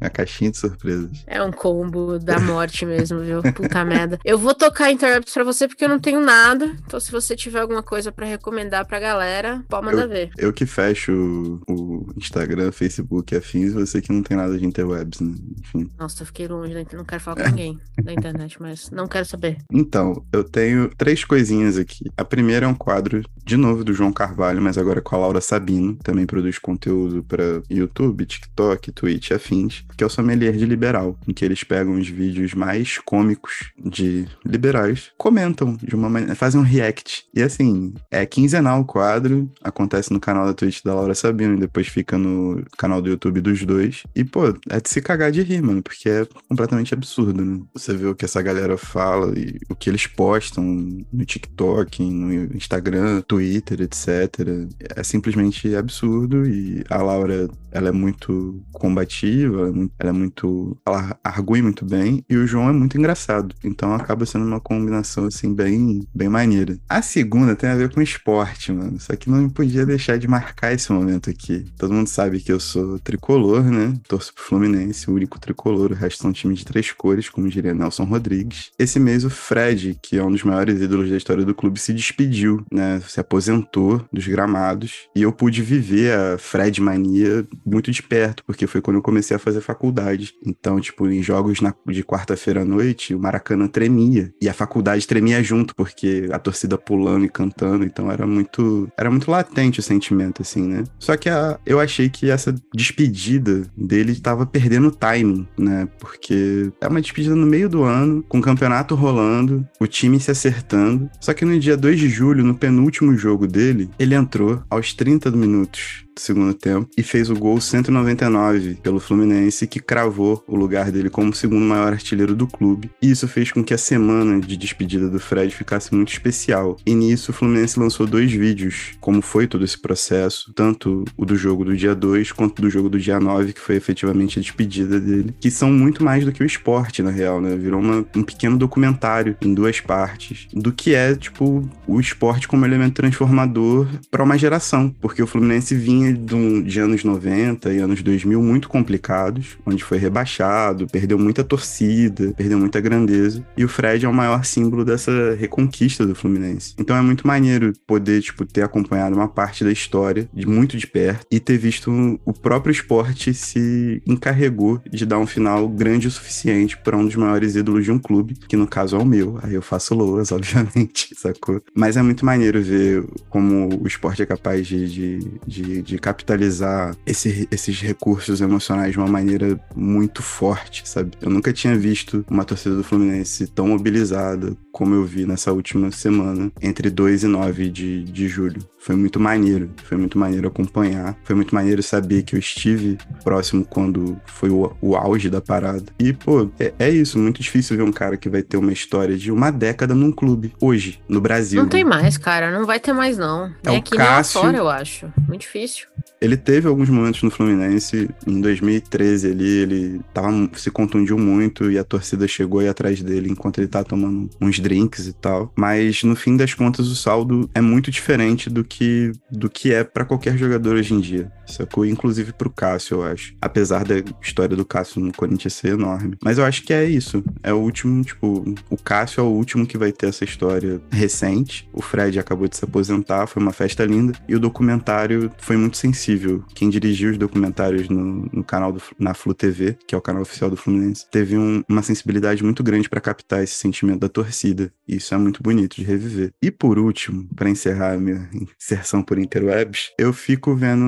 é 0.01 0.07
a 0.07 0.11
caixinha 0.11 0.51
de 0.51 0.59
surpresas. 0.59 1.25
É 1.27 1.43
um 1.43 1.53
combo 1.53 2.19
da 2.19 2.39
morte 2.41 2.85
mesmo, 2.87 3.21
viu? 3.21 3.43
Puta 3.43 3.85
merda. 3.85 4.19
Eu 4.25 4.39
vou 4.39 4.55
tocar 4.55 4.91
Interrupts 4.91 5.33
pra 5.33 5.45
você 5.45 5.60
porque 5.69 5.85
eu 5.85 5.89
não 5.89 5.99
tenho 5.99 6.21
nada. 6.21 6.67
Então, 6.87 7.01
se 7.01 7.11
você 7.11 7.37
tiver 7.37 7.61
alguma 7.61 7.83
coisa 7.83 8.13
pra 8.13 8.27
recomendar 8.27 8.87
pra 8.87 9.01
galera, 9.01 9.65
pode 9.69 9.87
mandar 9.87 10.03
eu, 10.03 10.09
ver. 10.09 10.31
Eu 10.37 10.53
que 10.53 10.67
fecho 10.67 11.61
o 11.69 12.07
Instagram, 12.17 12.73
Facebook 12.73 13.35
e 13.35 13.39
afins, 13.39 13.73
você 13.73 14.01
que 14.01 14.13
não 14.13 14.23
tem 14.23 14.37
nada 14.37 14.57
de 14.59 14.67
interwebs, 14.67 15.21
né? 15.21 15.35
Enfim. 15.59 15.91
Nossa, 15.99 16.23
eu 16.23 16.27
fiquei 16.27 16.49
longe, 16.49 16.75
né? 16.75 16.85
não 16.93 17.05
quero 17.05 17.23
falar 17.23 17.37
com 17.37 17.49
ninguém 17.51 17.79
da 18.03 18.13
internet, 18.13 18.61
mas 18.61 18.91
não 18.91 19.07
quero 19.07 19.25
saber. 19.25 19.59
Então, 19.73 20.25
eu 20.33 20.45
tenho 20.45 20.91
três 20.97 21.25
coisinhas 21.25 21.79
aqui. 21.79 22.05
A 22.17 22.25
primeira 22.25 22.67
é 22.67 22.69
um 22.69 22.75
quadro, 22.75 23.23
de 23.45 23.57
novo, 23.57 23.85
do 23.85 23.93
João 23.93 24.13
Carvalho, 24.13 24.61
mas 24.61 24.79
agora 24.79 25.01
com 25.01 25.17
a 25.17 25.19
Laura 25.19 25.41
Sabino, 25.41 25.97
também 25.97 26.27
produz 26.27 26.59
conteúdo 26.59 27.23
para 27.23 27.63
YouTube, 27.71 28.27
TikTok, 28.27 28.93
Twitch 28.93 29.31
afins, 29.31 29.85
que 29.97 30.05
é 30.05 30.07
o 30.07 30.11
Sommelier 30.11 30.57
de 30.57 30.65
Liberal, 30.65 31.17
em 31.27 31.33
que 31.33 31.45
eles 31.45 31.65
pegam 31.65 31.95
os 31.95 32.09
vídeos 32.09 32.55
mais 32.55 32.99
cômicos 32.99 33.73
de 33.79 34.27
liberais, 34.45 35.11
comentam 35.17 35.50
de 35.83 35.95
uma 35.95 36.09
maneira, 36.09 36.35
fazem 36.35 36.61
um 36.61 36.65
react. 36.65 37.25
E 37.35 37.43
assim, 37.43 37.95
é 38.11 38.25
quinzenal 38.27 38.81
o 38.81 38.85
quadro, 38.85 39.51
acontece 39.63 40.13
no 40.13 40.21
canal 40.21 40.47
da 40.47 40.55
Twitch 40.55 40.83
da 40.85 40.95
Laura 40.95 41.15
Sabino 41.15 41.55
e 41.55 41.61
depois 41.61 41.89
fica 41.89 42.17
no 42.19 42.65
canal 42.77 43.01
do 43.01 43.09
YouTube 43.09 43.41
dos 43.41 43.65
dois. 43.65 44.03
E, 44.15 44.25
pô, 44.25 44.49
é 44.69 44.81
de 44.81 44.89
se 44.89 45.01
cagar 45.01 45.31
de 45.31 45.43
rir, 45.43 45.63
mano, 45.63 45.83
porque 45.83 46.09
é 46.09 46.27
completamente 46.49 46.95
absurdo, 46.95 47.45
né? 47.45 47.61
Você 47.75 47.95
vê 47.95 48.07
o 48.07 48.15
que 48.15 48.25
essa 48.25 48.43
galera 48.43 48.77
fala 48.77 49.39
e 49.39 49.59
o 49.69 49.75
que 49.75 49.91
eles 49.91 50.07
postam 50.07 50.65
no 51.13 51.25
TikTok, 51.25 52.03
no 52.03 52.57
Instagram, 52.57 53.23
Twitter, 53.23 53.81
etc. 53.83 54.69
É 54.97 55.03
simplesmente 55.03 55.75
absurdo 55.75 56.47
e 56.47 56.85
a 56.89 57.03
Laura 57.03 57.49
ela 57.73 57.89
é 57.89 57.93
muito 57.93 58.63
combativa, 58.73 59.73
ela 59.99 60.11
é 60.11 60.13
muito. 60.13 60.77
Ela 60.87 61.19
argui 61.23 61.63
muito 61.63 61.85
bem, 61.85 62.25
e 62.29 62.37
o 62.37 62.47
João 62.47 62.69
é 62.69 62.73
muito 62.73 62.99
engraçado. 62.99 63.55
Então 63.65 63.95
acaba 63.95 64.27
sendo 64.27 64.45
uma 64.45 64.61
combinação, 64.61 65.27
assim, 65.27 65.40
bem, 65.49 66.07
bem 66.15 66.29
maneira. 66.29 66.79
A 66.89 67.01
segunda 67.03 67.55
tem 67.55 67.71
a 67.71 67.77
ver 67.77 67.93
com 67.93 68.03
esporte, 68.03 68.73
mano. 68.73 68.99
Só 68.99 69.15
que 69.15 69.31
não 69.31 69.49
podia 69.49 69.87
deixar 69.87 70.19
de 70.19 70.29
marcar 70.29 70.73
esse 70.73 70.93
momento 70.93 71.31
aqui. 71.31 71.65
Todo 71.79 71.95
mundo 71.95 72.09
sabe 72.09 72.41
que 72.41 72.53
eu 72.53 72.61
sou 72.61 72.99
tricolor, 72.99 73.65
né? 73.65 73.95
Torço 74.09 74.35
pro 74.35 74.45
Fluminense, 74.45 75.11
o 75.11 75.15
único 75.15 75.39
tricolor. 75.39 75.93
O 75.93 75.95
resto 75.95 76.23
são 76.23 76.33
times 76.33 76.59
de 76.59 76.65
três 76.65 76.93
cores, 76.93 77.29
como 77.29 77.49
diria 77.49 77.73
Nelson 77.73 78.05
Rodrigues. 78.05 78.71
Esse 78.79 78.99
mês, 78.99 79.25
o 79.25 79.31
Fred, 79.31 79.99
que 80.03 80.19
é 80.19 80.25
um 80.25 80.31
dos 80.31 80.43
maiores 80.43 80.81
ídolos 80.81 81.11
da 81.11 81.17
história 81.17 81.45
do 81.45 81.55
clube, 81.55 81.79
se 81.79 81.93
despediu, 81.93 82.65
né? 82.71 83.01
Se 83.07 83.21
aposentou 83.21 84.05
dos 84.13 84.27
gramados. 84.27 85.09
E 85.15 85.23
eu 85.23 85.33
pude 85.33 85.63
viver 85.63 86.13
a 86.13 86.39
Fred 86.39 86.81
mania 86.81 87.47
muito 87.65 87.91
de 87.91 88.03
perto, 88.03 88.45
porque 88.45 88.67
foi 88.67 88.81
quando 88.81 88.97
eu 88.97 89.03
comecei 89.03 89.37
a 89.37 89.41
fazer 89.41 89.61
faculdade. 89.61 90.35
Então, 90.45 90.81
tipo, 90.81 91.09
em 91.09 91.23
jogos 91.23 91.61
na, 91.61 91.75
de 91.87 92.03
quarta-feira 92.03 92.63
à 92.63 92.65
noite, 92.65 93.15
o 93.15 93.21
Maracanã 93.21 93.67
tremia. 93.67 94.33
E 94.41 94.49
a 94.49 94.55
faculdade 94.55 95.07
tremia 95.07 95.30
junto, 95.43 95.75
porque 95.75 96.29
a 96.33 96.39
torcida 96.39 96.77
pulando 96.77 97.25
e 97.25 97.29
cantando. 97.29 97.85
Então 97.85 98.11
era 98.11 98.27
muito. 98.27 98.89
Era 98.97 99.11
muito 99.11 99.31
latente 99.31 99.81
o 99.81 99.83
sentimento, 99.83 100.43
assim, 100.43 100.63
né? 100.63 100.85
Só 100.99 101.17
que 101.17 101.29
a, 101.29 101.59
eu 101.65 101.81
achei 101.81 102.09
que 102.09 102.31
essa 102.31 102.55
despedida 102.75 103.63
dele 103.77 104.13
estava 104.13 104.47
perdendo 104.47 104.89
o 104.89 104.93
timing, 104.93 105.47
né? 105.59 105.89
Porque 105.99 106.71
é 106.81 106.89
uma 106.89 107.01
despedida 107.01 107.35
no 107.35 107.47
meio 107.47 107.69
do 107.69 107.83
ano, 107.83 108.23
com 108.29 108.39
o 108.39 108.43
campeonato 108.43 108.95
rolando, 108.95 109.67
o 109.79 109.87
time 109.87 110.19
se 110.19 110.31
acertando. 110.31 111.11
Só 111.21 111.33
que 111.33 111.45
no 111.45 111.59
dia 111.59 111.77
2 111.77 111.99
de 111.99 112.09
julho, 112.09 112.45
no 112.45 112.55
penúltimo 112.55 113.17
jogo 113.17 113.47
dele, 113.47 113.91
ele 113.99 114.15
entrou 114.15 114.63
aos 114.69 114.93
30 114.95 115.31
minutos 115.31 116.10
do 116.15 116.21
segundo 116.21 116.55
tempo 116.55 116.89
e 116.97 117.03
fez 117.03 117.31
o 117.31 117.35
gol 117.35 117.61
199 117.61 118.75
pelo 118.83 119.01
Fluminense, 119.01 119.67
que 119.67 119.81
cravou 119.81 120.43
o 120.47 120.57
lugar 120.57 120.91
dele 120.91 121.11
como 121.11 121.35
segundo 121.35 121.65
maior 121.65 121.93
artilheiro 121.93 122.35
do 122.35 122.47
clube. 122.47 122.91
E 123.01 123.11
isso 123.11 123.27
fez 123.29 123.53
com 123.53 123.63
que 123.63 123.75
a 123.75 123.79
semana 123.79 124.41
de 124.41 124.57
despedida 124.57 125.09
do 125.09 125.21
Fred 125.21 125.55
ficasse 125.55 125.95
muito 125.95 126.13
especial. 126.13 126.77
E 126.85 126.95
nisso 126.95 127.31
o 127.31 127.35
Fluminense 127.35 127.79
lançou 127.79 128.07
dois 128.07 128.31
vídeos, 128.33 128.93
como 129.01 129.23
foi 129.23 129.47
todo 129.47 129.65
esse 129.65 129.79
processo, 129.79 130.53
tanto 130.55 131.05
o 131.17 131.25
do 131.25 131.37
jogo 131.37 131.65
do 131.65 131.77
dia 131.77 131.95
2 131.95 132.33
quanto 132.33 132.63
do 132.63 132.71
jogo 132.71 132.89
do 132.89 132.99
dia 132.99 133.19
9, 133.19 133.53
que 133.53 133.61
foi 133.61 133.77
efetivamente 133.77 134.39
a 134.39 134.43
despedida 134.43 135.01
dele, 135.01 135.35
que 135.41 135.51
são 135.51 135.71
muito 135.73 136.05
mais 136.05 136.25
do 136.25 136.33
que 136.33 136.43
o 136.43 136.47
esporte, 136.47 137.03
na 137.03 137.11
real, 137.11 137.41
né? 137.41 137.57
Virou 137.57 137.81
uma, 137.81 138.05
um 138.15 138.23
pequeno 138.23 138.57
documentário 138.57 139.37
em 139.41 139.55
duas 139.55 139.81
partes 139.81 140.49
do 140.53 140.73
que 140.73 140.95
é, 140.95 141.15
tipo, 141.15 141.69
o 141.87 142.01
esporte 142.01 142.49
como 142.49 142.65
elemento 142.65 142.95
transformador 142.95 143.89
para 144.11 144.23
uma 144.23 144.37
geração, 144.37 144.95
porque 145.01 145.23
o 145.23 145.27
Fluminense 145.27 145.75
vinha 145.75 146.10
de, 146.13 146.63
de 146.63 146.81
anos 146.81 147.05
90 147.05 147.73
e 147.73 147.79
anos 147.79 148.03
2000 148.03 148.43
muito 148.43 148.69
complicados, 148.69 149.59
onde 149.65 149.83
foi 149.85 149.99
rebaixado, 149.99 150.87
perdeu 150.87 151.19
muita 151.19 151.45
torcida, 151.45 152.33
perdeu 152.37 152.59
muita 152.59 152.81
grandeza, 152.81 153.45
e 153.57 153.65
o 153.65 153.69
Fred 153.69 154.05
é 154.05 154.09
o 154.09 154.15
maior 154.15 154.45
símbolo 154.45 154.85
dessa 154.85 155.35
reconquista 155.35 156.07
do 156.07 156.15
Fluminense. 156.15 156.75
Então 156.79 156.97
é 156.97 157.01
muito 157.01 157.27
maneiro 157.27 157.73
poder, 157.87 158.21
tipo, 158.23 158.45
ter 158.45 158.63
acompanhado 158.63 159.15
uma 159.15 159.29
parte 159.29 159.65
da 159.65 159.73
história 159.73 160.29
de 160.33 160.47
muito 160.47 160.77
de 160.77 160.87
perto 160.87 161.27
e 161.31 161.41
ter 161.41 161.59
visto 161.59 161.91
o 162.25 162.33
próprio 162.33 162.73
esporte 162.73 163.33
se 163.35 164.03
encarregou 164.07 164.81
de 164.91 165.05
dar 165.07 165.19
um 165.19 165.27
final 165.27 165.69
grande 165.69 166.09
o 166.09 166.11
suficiente 166.11 166.77
para 166.79 166.97
um 166.97 167.05
dos 167.05 167.17
maiores 167.17 167.57
ídolos 167.57 167.85
de 167.85 167.93
um 167.93 167.99
clube, 167.99 168.35
que 168.49 168.57
no 168.57 168.67
caso 168.67 168.97
é 168.97 168.99
o 168.99 169.05
meu. 169.05 169.39
Aí 169.43 169.55
eu 169.55 169.63
faço 169.63 169.95
loas, 169.95 170.31
obviamente, 170.33 171.15
sacou? 171.17 171.63
Mas 171.75 171.97
é 171.97 172.03
muito 172.03 172.25
maneiro 172.25 172.63
ver 172.63 173.05
como 173.29 173.83
o 173.83 173.87
esporte 173.87 174.23
é 174.23 174.27
capaz 174.27 174.67
de, 174.67 174.87
de, 174.87 175.19
de, 175.47 175.83
de 175.91 175.99
capitalizar 175.99 176.97
esse, 177.05 177.49
esses 177.51 177.81
recursos 177.81 178.41
emocionais 178.41 178.93
de 178.93 178.99
uma 178.99 179.09
maneira 179.09 179.59
muito 179.75 180.23
forte, 180.23 180.89
sabe? 180.89 181.13
Eu 181.21 181.31
nunca 181.31 181.53
tinha 181.53 181.77
visto 181.77 182.25
uma 182.31 182.45
torcida 182.45 182.77
do 182.77 182.85
Fluminense 182.85 183.47
tão 183.49 183.69
mobilizada 183.69 184.57
como 184.73 184.95
eu 184.95 185.05
vi 185.05 185.27
nessa 185.27 185.53
última 185.53 185.91
semana, 185.91 186.51
entre 186.63 186.89
2 186.89 187.25
e 187.25 187.27
9 187.27 187.71
de, 187.71 188.05
de 188.05 188.29
julho. 188.29 188.63
Foi 188.81 188.97
muito 188.97 189.21
maneiro, 189.21 189.71
foi 189.85 189.99
muito 189.99 190.19
maneiro 190.19 190.49
acompanhar, 190.49 191.15
foi 191.23 191.37
muito 191.37 191.55
maneiro 191.55 191.83
saber 191.83 192.23
que 192.23 192.35
eu 192.35 192.39
estive 192.39 192.97
próximo 193.23 193.63
quando 193.63 194.19
foi 194.25 194.49
o, 194.49 194.75
o 194.81 194.97
auge 194.97 195.29
da 195.29 195.41
parada. 195.41 195.85
E, 195.99 196.15
pô, 196.15 196.51
é, 196.59 196.73
é, 196.79 196.89
isso, 196.89 197.19
muito 197.19 197.43
difícil 197.43 197.77
ver 197.77 197.83
um 197.83 197.93
cara 197.93 198.17
que 198.17 198.29
vai 198.31 198.43
ter 198.43 198.57
uma 198.57 198.73
história 198.73 199.19
de 199.19 199.31
uma 199.31 199.51
década 199.51 199.95
num 199.95 200.11
clube, 200.11 200.55
hoje, 200.59 200.99
no 201.07 201.21
Brasil. 201.21 201.61
Não 201.61 201.69
tem 201.69 201.85
mais, 201.85 202.17
cara, 202.17 202.51
não 202.51 202.65
vai 202.65 202.81
ter 202.81 202.95
mais 202.95 203.19
não. 203.19 203.53
É 203.65 203.77
aqui 203.77 203.97
Cássio, 203.97 204.41
nem 204.41 204.51
fora, 204.51 204.57
eu 204.57 204.69
acho. 204.69 205.13
Muito 205.29 205.43
difícil. 205.43 205.87
Ele 206.21 206.37
teve 206.37 206.67
alguns 206.67 206.89
momentos 206.89 207.23
no 207.23 207.31
Fluminense, 207.31 208.09
em 208.27 208.41
2013 208.41 209.31
ali, 209.31 209.49
ele 209.49 210.01
tava, 210.13 210.31
se 210.55 210.71
contundiu 210.71 211.19
muito 211.19 211.71
e 211.71 211.79
a 211.79 211.85
torcida 211.85 212.27
chegou 212.27 212.61
aí 212.61 212.69
atrás 212.69 213.03
dele 213.03 213.31
enquanto 213.31 213.59
ele 213.59 213.69
tá 213.69 213.85
tomando 213.85 214.29
uns 214.41 214.59
drinks 214.59 215.07
e 215.07 215.13
tal. 215.13 215.53
Mas 215.57 216.03
no 216.03 216.17
fim 216.17 216.37
das 216.37 216.55
contas, 216.55 216.89
o 216.89 216.97
saldo 216.97 217.49
é 217.55 217.61
muito 217.61 217.91
diferente 217.91 218.49
do 218.51 218.65
que, 218.71 219.11
do 219.31 219.51
que 219.51 219.75
é 219.75 219.83
para 219.83 220.05
qualquer 220.05 220.39
jogador 220.39 220.77
hoje 220.77 220.95
em 220.95 221.01
dia, 221.01 221.31
sacou? 221.45 221.85
Inclusive 221.85 222.33
pro 222.33 222.49
Cássio, 222.49 222.99
eu 222.99 223.03
acho. 223.03 223.35
Apesar 223.43 223.85
da 223.85 223.97
história 224.23 224.57
do 224.57 224.65
Cássio 224.65 225.01
no 225.01 225.13
Corinthians 225.13 225.55
ser 225.55 225.73
enorme. 225.73 226.17
Mas 226.23 226.39
eu 226.39 226.45
acho 226.45 226.63
que 226.63 226.73
é 226.73 226.85
isso. 226.85 227.23
É 227.43 227.53
o 227.53 227.59
último, 227.59 228.03
tipo, 228.05 228.55
o 228.71 228.77
Cássio 228.77 229.21
é 229.21 229.25
o 229.25 229.27
último 229.27 229.67
que 229.67 229.77
vai 229.77 229.91
ter 229.91 230.07
essa 230.07 230.25
história 230.25 230.81
recente. 230.91 231.69
O 231.73 231.83
Fred 231.83 232.19
acabou 232.19 232.47
de 232.47 232.57
se 232.57 232.65
aposentar, 232.65 233.27
foi 233.27 233.43
uma 233.43 233.53
festa 233.53 233.85
linda. 233.85 234.13
E 234.29 234.37
o 234.37 234.41
documentário 234.41 235.31
foi 235.39 235.57
muito 235.57 235.77
sensível. 235.77 236.45
Quem 236.55 236.71
dirigiu 236.71 237.11
os 237.11 237.19
documentários 237.19 237.89
no, 237.89 238.29
no 238.33 238.45
canal 238.45 238.73
do, 238.73 238.81
na 238.99 239.15
Flu 239.15 239.35
TV, 239.35 239.77
que 239.87 239.95
é 239.95 239.99
o 239.99 240.03
canal 240.03 240.23
oficial 240.23 240.49
do 240.49 240.57
Fluminense, 240.57 241.07
teve 241.11 241.37
um, 241.37 241.65
uma 241.69 241.83
sensibilidade 241.83 242.45
muito 242.45 242.63
grande 242.63 242.89
para 242.89 243.01
captar 243.01 243.43
esse 243.43 243.55
sentimento 243.55 244.01
da 244.01 244.09
torcida. 244.09 244.73
E 244.87 244.97
isso 244.97 245.13
é 245.13 245.19
muito 245.19 245.43
bonito 245.43 245.77
de 245.77 245.83
reviver. 245.83 246.33
E 246.41 246.51
por 246.51 246.79
último, 246.79 247.29
para 247.35 247.51
encerrar 247.51 247.99
minha 247.99 248.29
inserção 248.61 249.03
por 249.03 249.19
interwebs, 249.19 249.93
eu 249.99 250.13
fico 250.13 250.55
vendo 250.55 250.85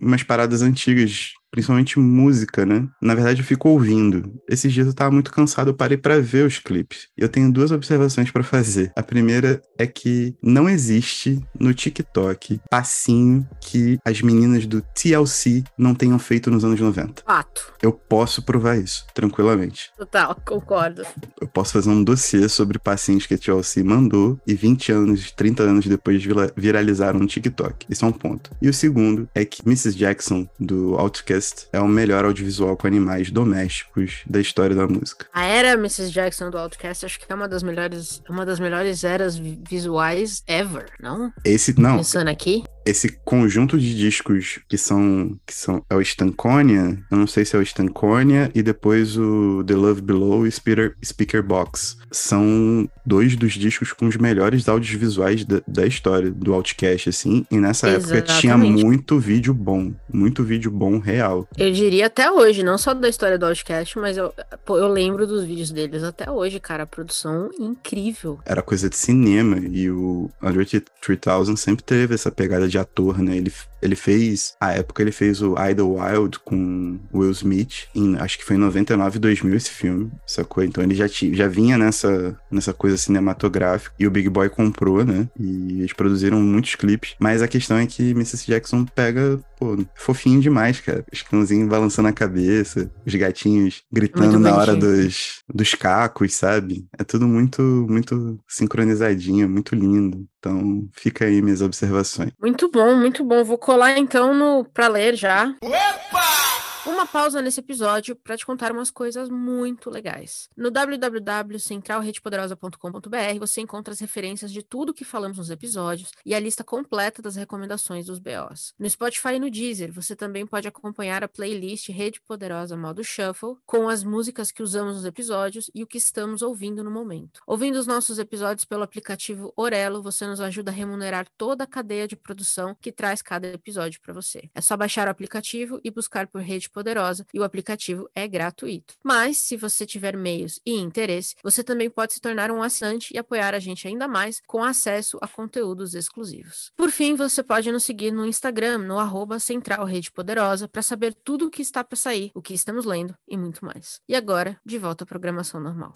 umas 0.00 0.22
paradas 0.22 0.62
antigas 0.62 1.34
principalmente 1.50 1.98
música, 1.98 2.64
né? 2.64 2.86
Na 3.00 3.14
verdade, 3.14 3.40
eu 3.40 3.44
fico 3.44 3.68
ouvindo. 3.68 4.40
Esses 4.48 4.72
dias 4.72 4.86
eu 4.86 4.94
tava 4.94 5.10
muito 5.10 5.32
cansado, 5.32 5.70
eu 5.70 5.74
parei 5.74 5.96
para 5.96 6.20
ver 6.20 6.46
os 6.46 6.58
clipes. 6.58 7.08
E 7.16 7.22
eu 7.22 7.28
tenho 7.28 7.52
duas 7.52 7.70
observações 7.70 8.30
para 8.30 8.42
fazer. 8.42 8.92
A 8.96 9.02
primeira 9.02 9.60
é 9.78 9.86
que 9.86 10.34
não 10.42 10.68
existe 10.68 11.40
no 11.58 11.74
TikTok 11.74 12.60
passinho 12.70 13.46
que 13.60 13.98
as 14.04 14.22
meninas 14.22 14.66
do 14.66 14.80
TLC 14.94 15.64
não 15.76 15.94
tenham 15.94 16.18
feito 16.18 16.50
nos 16.50 16.64
anos 16.64 16.80
90. 16.80 17.22
Fato. 17.26 17.72
Eu 17.82 17.92
posso 17.92 18.42
provar 18.42 18.78
isso, 18.78 19.06
tranquilamente. 19.14 19.90
Total, 19.96 20.34
concordo. 20.46 21.02
Eu 21.40 21.48
posso 21.48 21.72
fazer 21.72 21.90
um 21.90 22.02
dossiê 22.02 22.48
sobre 22.48 22.78
passinhos 22.78 23.26
que 23.26 23.34
a 23.34 23.38
TLC 23.38 23.82
mandou 23.82 24.38
e 24.46 24.54
20 24.54 24.92
anos, 24.92 25.30
30 25.32 25.62
anos 25.62 25.86
depois 25.86 26.22
viralizaram 26.56 27.18
no 27.18 27.26
TikTok. 27.26 27.86
Isso 27.88 28.04
é 28.04 28.08
um 28.08 28.12
ponto. 28.12 28.50
E 28.60 28.68
o 28.68 28.74
segundo 28.74 29.28
é 29.34 29.44
que 29.44 29.62
Mrs. 29.62 29.96
Jackson, 29.96 30.48
do 30.58 30.96
Outcast, 30.96 31.39
é 31.72 31.80
o 31.80 31.88
melhor 31.88 32.24
audiovisual 32.24 32.76
com 32.76 32.86
animais 32.86 33.30
domésticos 33.30 34.22
da 34.26 34.40
história 34.40 34.74
da 34.74 34.86
música. 34.86 35.26
A 35.32 35.44
era 35.44 35.72
Mrs. 35.72 36.10
Jackson 36.10 36.50
do 36.50 36.58
Outcast 36.58 37.06
acho 37.06 37.18
que 37.18 37.30
é 37.30 37.34
uma 37.34 37.48
das 37.48 37.62
melhores, 37.62 38.22
uma 38.28 38.44
das 38.44 38.60
melhores 38.60 39.04
eras 39.04 39.36
visuais 39.36 40.42
ever, 40.46 40.86
não? 41.00 41.32
Esse 41.44 41.78
não. 41.78 41.98
Pensando 41.98 42.28
aqui 42.28 42.62
esse 42.84 43.08
conjunto 43.24 43.78
de 43.78 43.96
discos 43.96 44.60
que 44.68 44.76
são 44.78 45.38
que 45.46 45.54
são 45.54 45.84
é 45.88 45.94
o 45.94 46.00
Stankonia, 46.00 46.98
eu 47.10 47.16
não 47.16 47.26
sei 47.26 47.44
se 47.44 47.54
é 47.54 47.58
o 47.58 47.62
Stankonia 47.62 48.50
e 48.54 48.62
depois 48.62 49.16
o 49.16 49.62
The 49.64 49.74
Love 49.74 50.00
Below 50.00 50.46
e 50.46 50.50
Speaker, 50.50 50.96
Speaker 51.04 51.42
Box. 51.42 51.98
São 52.10 52.88
dois 53.06 53.36
dos 53.36 53.52
discos 53.52 53.92
com 53.92 54.06
os 54.06 54.16
melhores 54.16 54.68
audiovisuais 54.68 55.44
da, 55.44 55.62
da 55.66 55.86
história 55.86 56.30
do 56.30 56.52
Outcast 56.54 57.08
assim, 57.08 57.46
e 57.50 57.58
nessa 57.58 57.88
Exatamente. 57.88 58.18
época 58.18 58.40
tinha 58.40 58.56
muito 58.56 59.18
vídeo 59.18 59.54
bom, 59.54 59.92
muito 60.12 60.42
vídeo 60.42 60.70
bom 60.70 60.98
real. 60.98 61.29
Eu 61.56 61.72
diria 61.72 62.06
até 62.06 62.30
hoje, 62.30 62.62
não 62.62 62.78
só 62.78 62.94
da 62.94 63.08
história 63.08 63.38
do 63.38 63.46
Outcast, 63.46 63.98
mas 63.98 64.16
eu, 64.16 64.32
pô, 64.64 64.78
eu 64.78 64.88
lembro 64.88 65.26
dos 65.26 65.44
vídeos 65.44 65.70
deles 65.70 66.02
até 66.02 66.30
hoje, 66.30 66.60
cara, 66.60 66.84
a 66.84 66.86
produção 66.86 67.50
incrível. 67.58 68.38
Era 68.44 68.62
coisa 68.62 68.88
de 68.88 68.96
cinema 68.96 69.58
e 69.58 69.90
o 69.90 70.30
Under 70.42 70.66
3000 71.00 71.56
sempre 71.56 71.84
teve 71.84 72.14
essa 72.14 72.30
pegada 72.30 72.68
de 72.68 72.78
ator, 72.78 73.18
né? 73.18 73.36
Ele, 73.36 73.52
ele 73.82 73.96
fez, 73.96 74.54
à 74.60 74.72
época 74.72 75.02
ele 75.02 75.12
fez 75.12 75.42
o 75.42 75.54
Idlewild 75.54 76.38
com 76.40 76.98
Will 77.12 77.30
Smith, 77.30 77.88
em, 77.94 78.16
acho 78.16 78.38
que 78.38 78.44
foi 78.44 78.56
em 78.56 78.58
99, 78.58 79.18
2000 79.18 79.54
esse 79.54 79.70
filme, 79.70 80.10
sacou? 80.26 80.62
Então 80.62 80.82
ele 80.82 80.94
já, 80.94 81.08
tinha, 81.08 81.34
já 81.34 81.48
vinha 81.48 81.78
nessa, 81.78 82.38
nessa 82.50 82.72
coisa 82.72 82.96
cinematográfica 82.96 83.94
e 83.98 84.06
o 84.06 84.10
Big 84.10 84.28
Boy 84.28 84.48
comprou, 84.48 85.04
né? 85.04 85.28
E 85.38 85.80
eles 85.80 85.92
produziram 85.92 86.40
muitos 86.40 86.74
clipes, 86.74 87.14
mas 87.18 87.42
a 87.42 87.48
questão 87.48 87.76
é 87.76 87.86
que 87.86 88.10
Mrs. 88.10 88.46
Jackson 88.46 88.84
pega, 88.84 89.40
pô, 89.58 89.78
fofinho 89.94 90.40
demais, 90.40 90.80
cara. 90.80 91.04
Os 91.12 91.22
cãozinhos 91.22 91.68
balançando 91.68 92.08
a 92.08 92.12
cabeça, 92.12 92.90
os 93.06 93.14
gatinhos 93.14 93.82
gritando 93.92 94.38
na 94.38 94.54
hora 94.54 94.76
dos, 94.76 95.42
dos 95.52 95.74
cacos, 95.74 96.34
sabe? 96.34 96.86
É 96.98 97.04
tudo 97.04 97.26
muito, 97.26 97.62
muito 97.88 98.38
sincronizadinho, 98.48 99.48
muito 99.48 99.74
lindo. 99.74 100.26
Então, 100.40 100.88
fica 100.92 101.26
aí 101.26 101.42
minhas 101.42 101.60
observações. 101.60 102.30
Muito 102.40 102.70
bom, 102.70 102.96
muito 102.96 103.22
bom. 103.22 103.44
Vou 103.44 103.58
colar 103.58 103.98
então 103.98 104.34
no 104.34 104.64
para 104.64 104.88
ler 104.88 105.14
já. 105.14 105.54
Opa! 105.62 106.49
Uma 106.86 107.06
pausa 107.06 107.42
nesse 107.42 107.60
episódio 107.60 108.16
para 108.16 108.38
te 108.38 108.46
contar 108.46 108.72
umas 108.72 108.90
coisas 108.90 109.28
muito 109.28 109.90
legais. 109.90 110.48
No 110.56 110.70
www.centralredepoderosa.com.br 110.70 113.38
você 113.38 113.60
encontra 113.60 113.92
as 113.92 114.00
referências 114.00 114.50
de 114.50 114.62
tudo 114.62 114.94
que 114.94 115.04
falamos 115.04 115.36
nos 115.36 115.50
episódios 115.50 116.10
e 116.24 116.34
a 116.34 116.40
lista 116.40 116.64
completa 116.64 117.20
das 117.20 117.36
recomendações 117.36 118.06
dos 118.06 118.18
BOs. 118.18 118.72
No 118.78 118.88
Spotify 118.88 119.34
e 119.34 119.38
no 119.38 119.50
Deezer 119.50 119.92
você 119.92 120.16
também 120.16 120.46
pode 120.46 120.66
acompanhar 120.66 121.22
a 121.22 121.28
playlist 121.28 121.90
Rede 121.90 122.18
Poderosa 122.18 122.78
Modo 122.78 123.04
Shuffle 123.04 123.58
com 123.66 123.86
as 123.86 124.02
músicas 124.02 124.50
que 124.50 124.62
usamos 124.62 124.96
nos 124.96 125.04
episódios 125.04 125.70
e 125.74 125.82
o 125.82 125.86
que 125.86 125.98
estamos 125.98 126.40
ouvindo 126.40 126.82
no 126.82 126.90
momento. 126.90 127.42
Ouvindo 127.46 127.76
os 127.76 127.86
nossos 127.86 128.18
episódios 128.18 128.64
pelo 128.64 128.84
aplicativo 128.84 129.52
Orelo, 129.54 130.02
você 130.02 130.26
nos 130.26 130.40
ajuda 130.40 130.70
a 130.70 130.74
remunerar 130.74 131.26
toda 131.36 131.64
a 131.64 131.66
cadeia 131.66 132.08
de 132.08 132.16
produção 132.16 132.74
que 132.80 132.90
traz 132.90 133.20
cada 133.20 133.48
episódio 133.48 134.00
para 134.00 134.14
você. 134.14 134.48
É 134.54 134.62
só 134.62 134.78
baixar 134.78 135.08
o 135.08 135.10
aplicativo 135.10 135.78
e 135.84 135.90
buscar 135.90 136.26
por 136.26 136.40
Rede 136.40 136.69
Poderosa 136.70 137.26
e 137.32 137.40
o 137.40 137.44
aplicativo 137.44 138.08
é 138.14 138.26
gratuito. 138.26 138.94
Mas, 139.02 139.38
se 139.38 139.56
você 139.56 139.84
tiver 139.86 140.16
meios 140.16 140.60
e 140.64 140.74
interesse, 140.74 141.34
você 141.42 141.62
também 141.62 141.90
pode 141.90 142.14
se 142.14 142.20
tornar 142.20 142.50
um 142.50 142.62
assinante 142.62 143.12
e 143.14 143.18
apoiar 143.18 143.54
a 143.54 143.58
gente 143.58 143.86
ainda 143.86 144.06
mais 144.06 144.40
com 144.46 144.62
acesso 144.62 145.18
a 145.20 145.28
conteúdos 145.28 145.94
exclusivos. 145.94 146.72
Por 146.76 146.90
fim, 146.90 147.14
você 147.14 147.42
pode 147.42 147.70
nos 147.70 147.84
seguir 147.84 148.10
no 148.10 148.26
Instagram, 148.26 148.78
no 148.78 148.98
arroba 148.98 149.38
Central 149.38 149.84
Rede 149.84 150.10
Poderosa, 150.10 150.68
para 150.68 150.82
saber 150.82 151.14
tudo 151.14 151.46
o 151.46 151.50
que 151.50 151.62
está 151.62 151.82
para 151.82 151.96
sair, 151.96 152.30
o 152.34 152.42
que 152.42 152.54
estamos 152.54 152.84
lendo 152.84 153.14
e 153.28 153.36
muito 153.36 153.64
mais. 153.64 154.00
E 154.08 154.14
agora, 154.14 154.58
de 154.64 154.78
volta 154.78 155.04
à 155.04 155.06
programação 155.06 155.60
normal. 155.60 155.92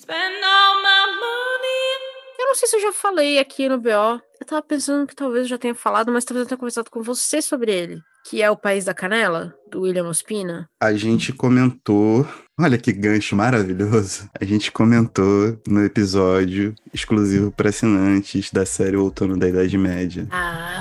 Eu 2.38 2.46
não 2.48 2.54
sei 2.54 2.68
se 2.68 2.76
eu 2.76 2.80
já 2.80 2.92
falei 2.92 3.38
aqui 3.38 3.68
no 3.68 3.80
BO. 3.80 3.88
Eu 3.88 4.46
tava 4.46 4.62
pensando 4.62 5.06
que 5.06 5.14
talvez 5.14 5.44
eu 5.44 5.48
já 5.48 5.58
tenha 5.58 5.74
falado, 5.74 6.12
mas 6.12 6.24
talvez 6.24 6.44
eu 6.44 6.48
tenha 6.48 6.58
conversado 6.58 6.90
com 6.90 7.02
você 7.02 7.40
sobre 7.40 7.72
ele. 7.72 8.02
Que 8.24 8.42
é 8.42 8.50
O 8.50 8.56
País 8.56 8.86
da 8.86 8.94
Canela, 8.94 9.54
do 9.70 9.82
William 9.82 10.08
Ospina? 10.08 10.66
A 10.80 10.94
gente 10.94 11.32
comentou. 11.32 12.26
Olha 12.58 12.78
que 12.78 12.92
gancho 12.92 13.36
maravilhoso. 13.36 14.30
A 14.40 14.44
gente 14.44 14.72
comentou 14.72 15.60
no 15.66 15.84
episódio 15.84 16.74
exclusivo 16.92 17.50
para 17.50 17.68
assinantes 17.68 18.50
da 18.50 18.64
série 18.64 18.96
Outono 18.96 19.36
da 19.36 19.48
Idade 19.48 19.76
Média. 19.76 20.26
Ah 20.30 20.73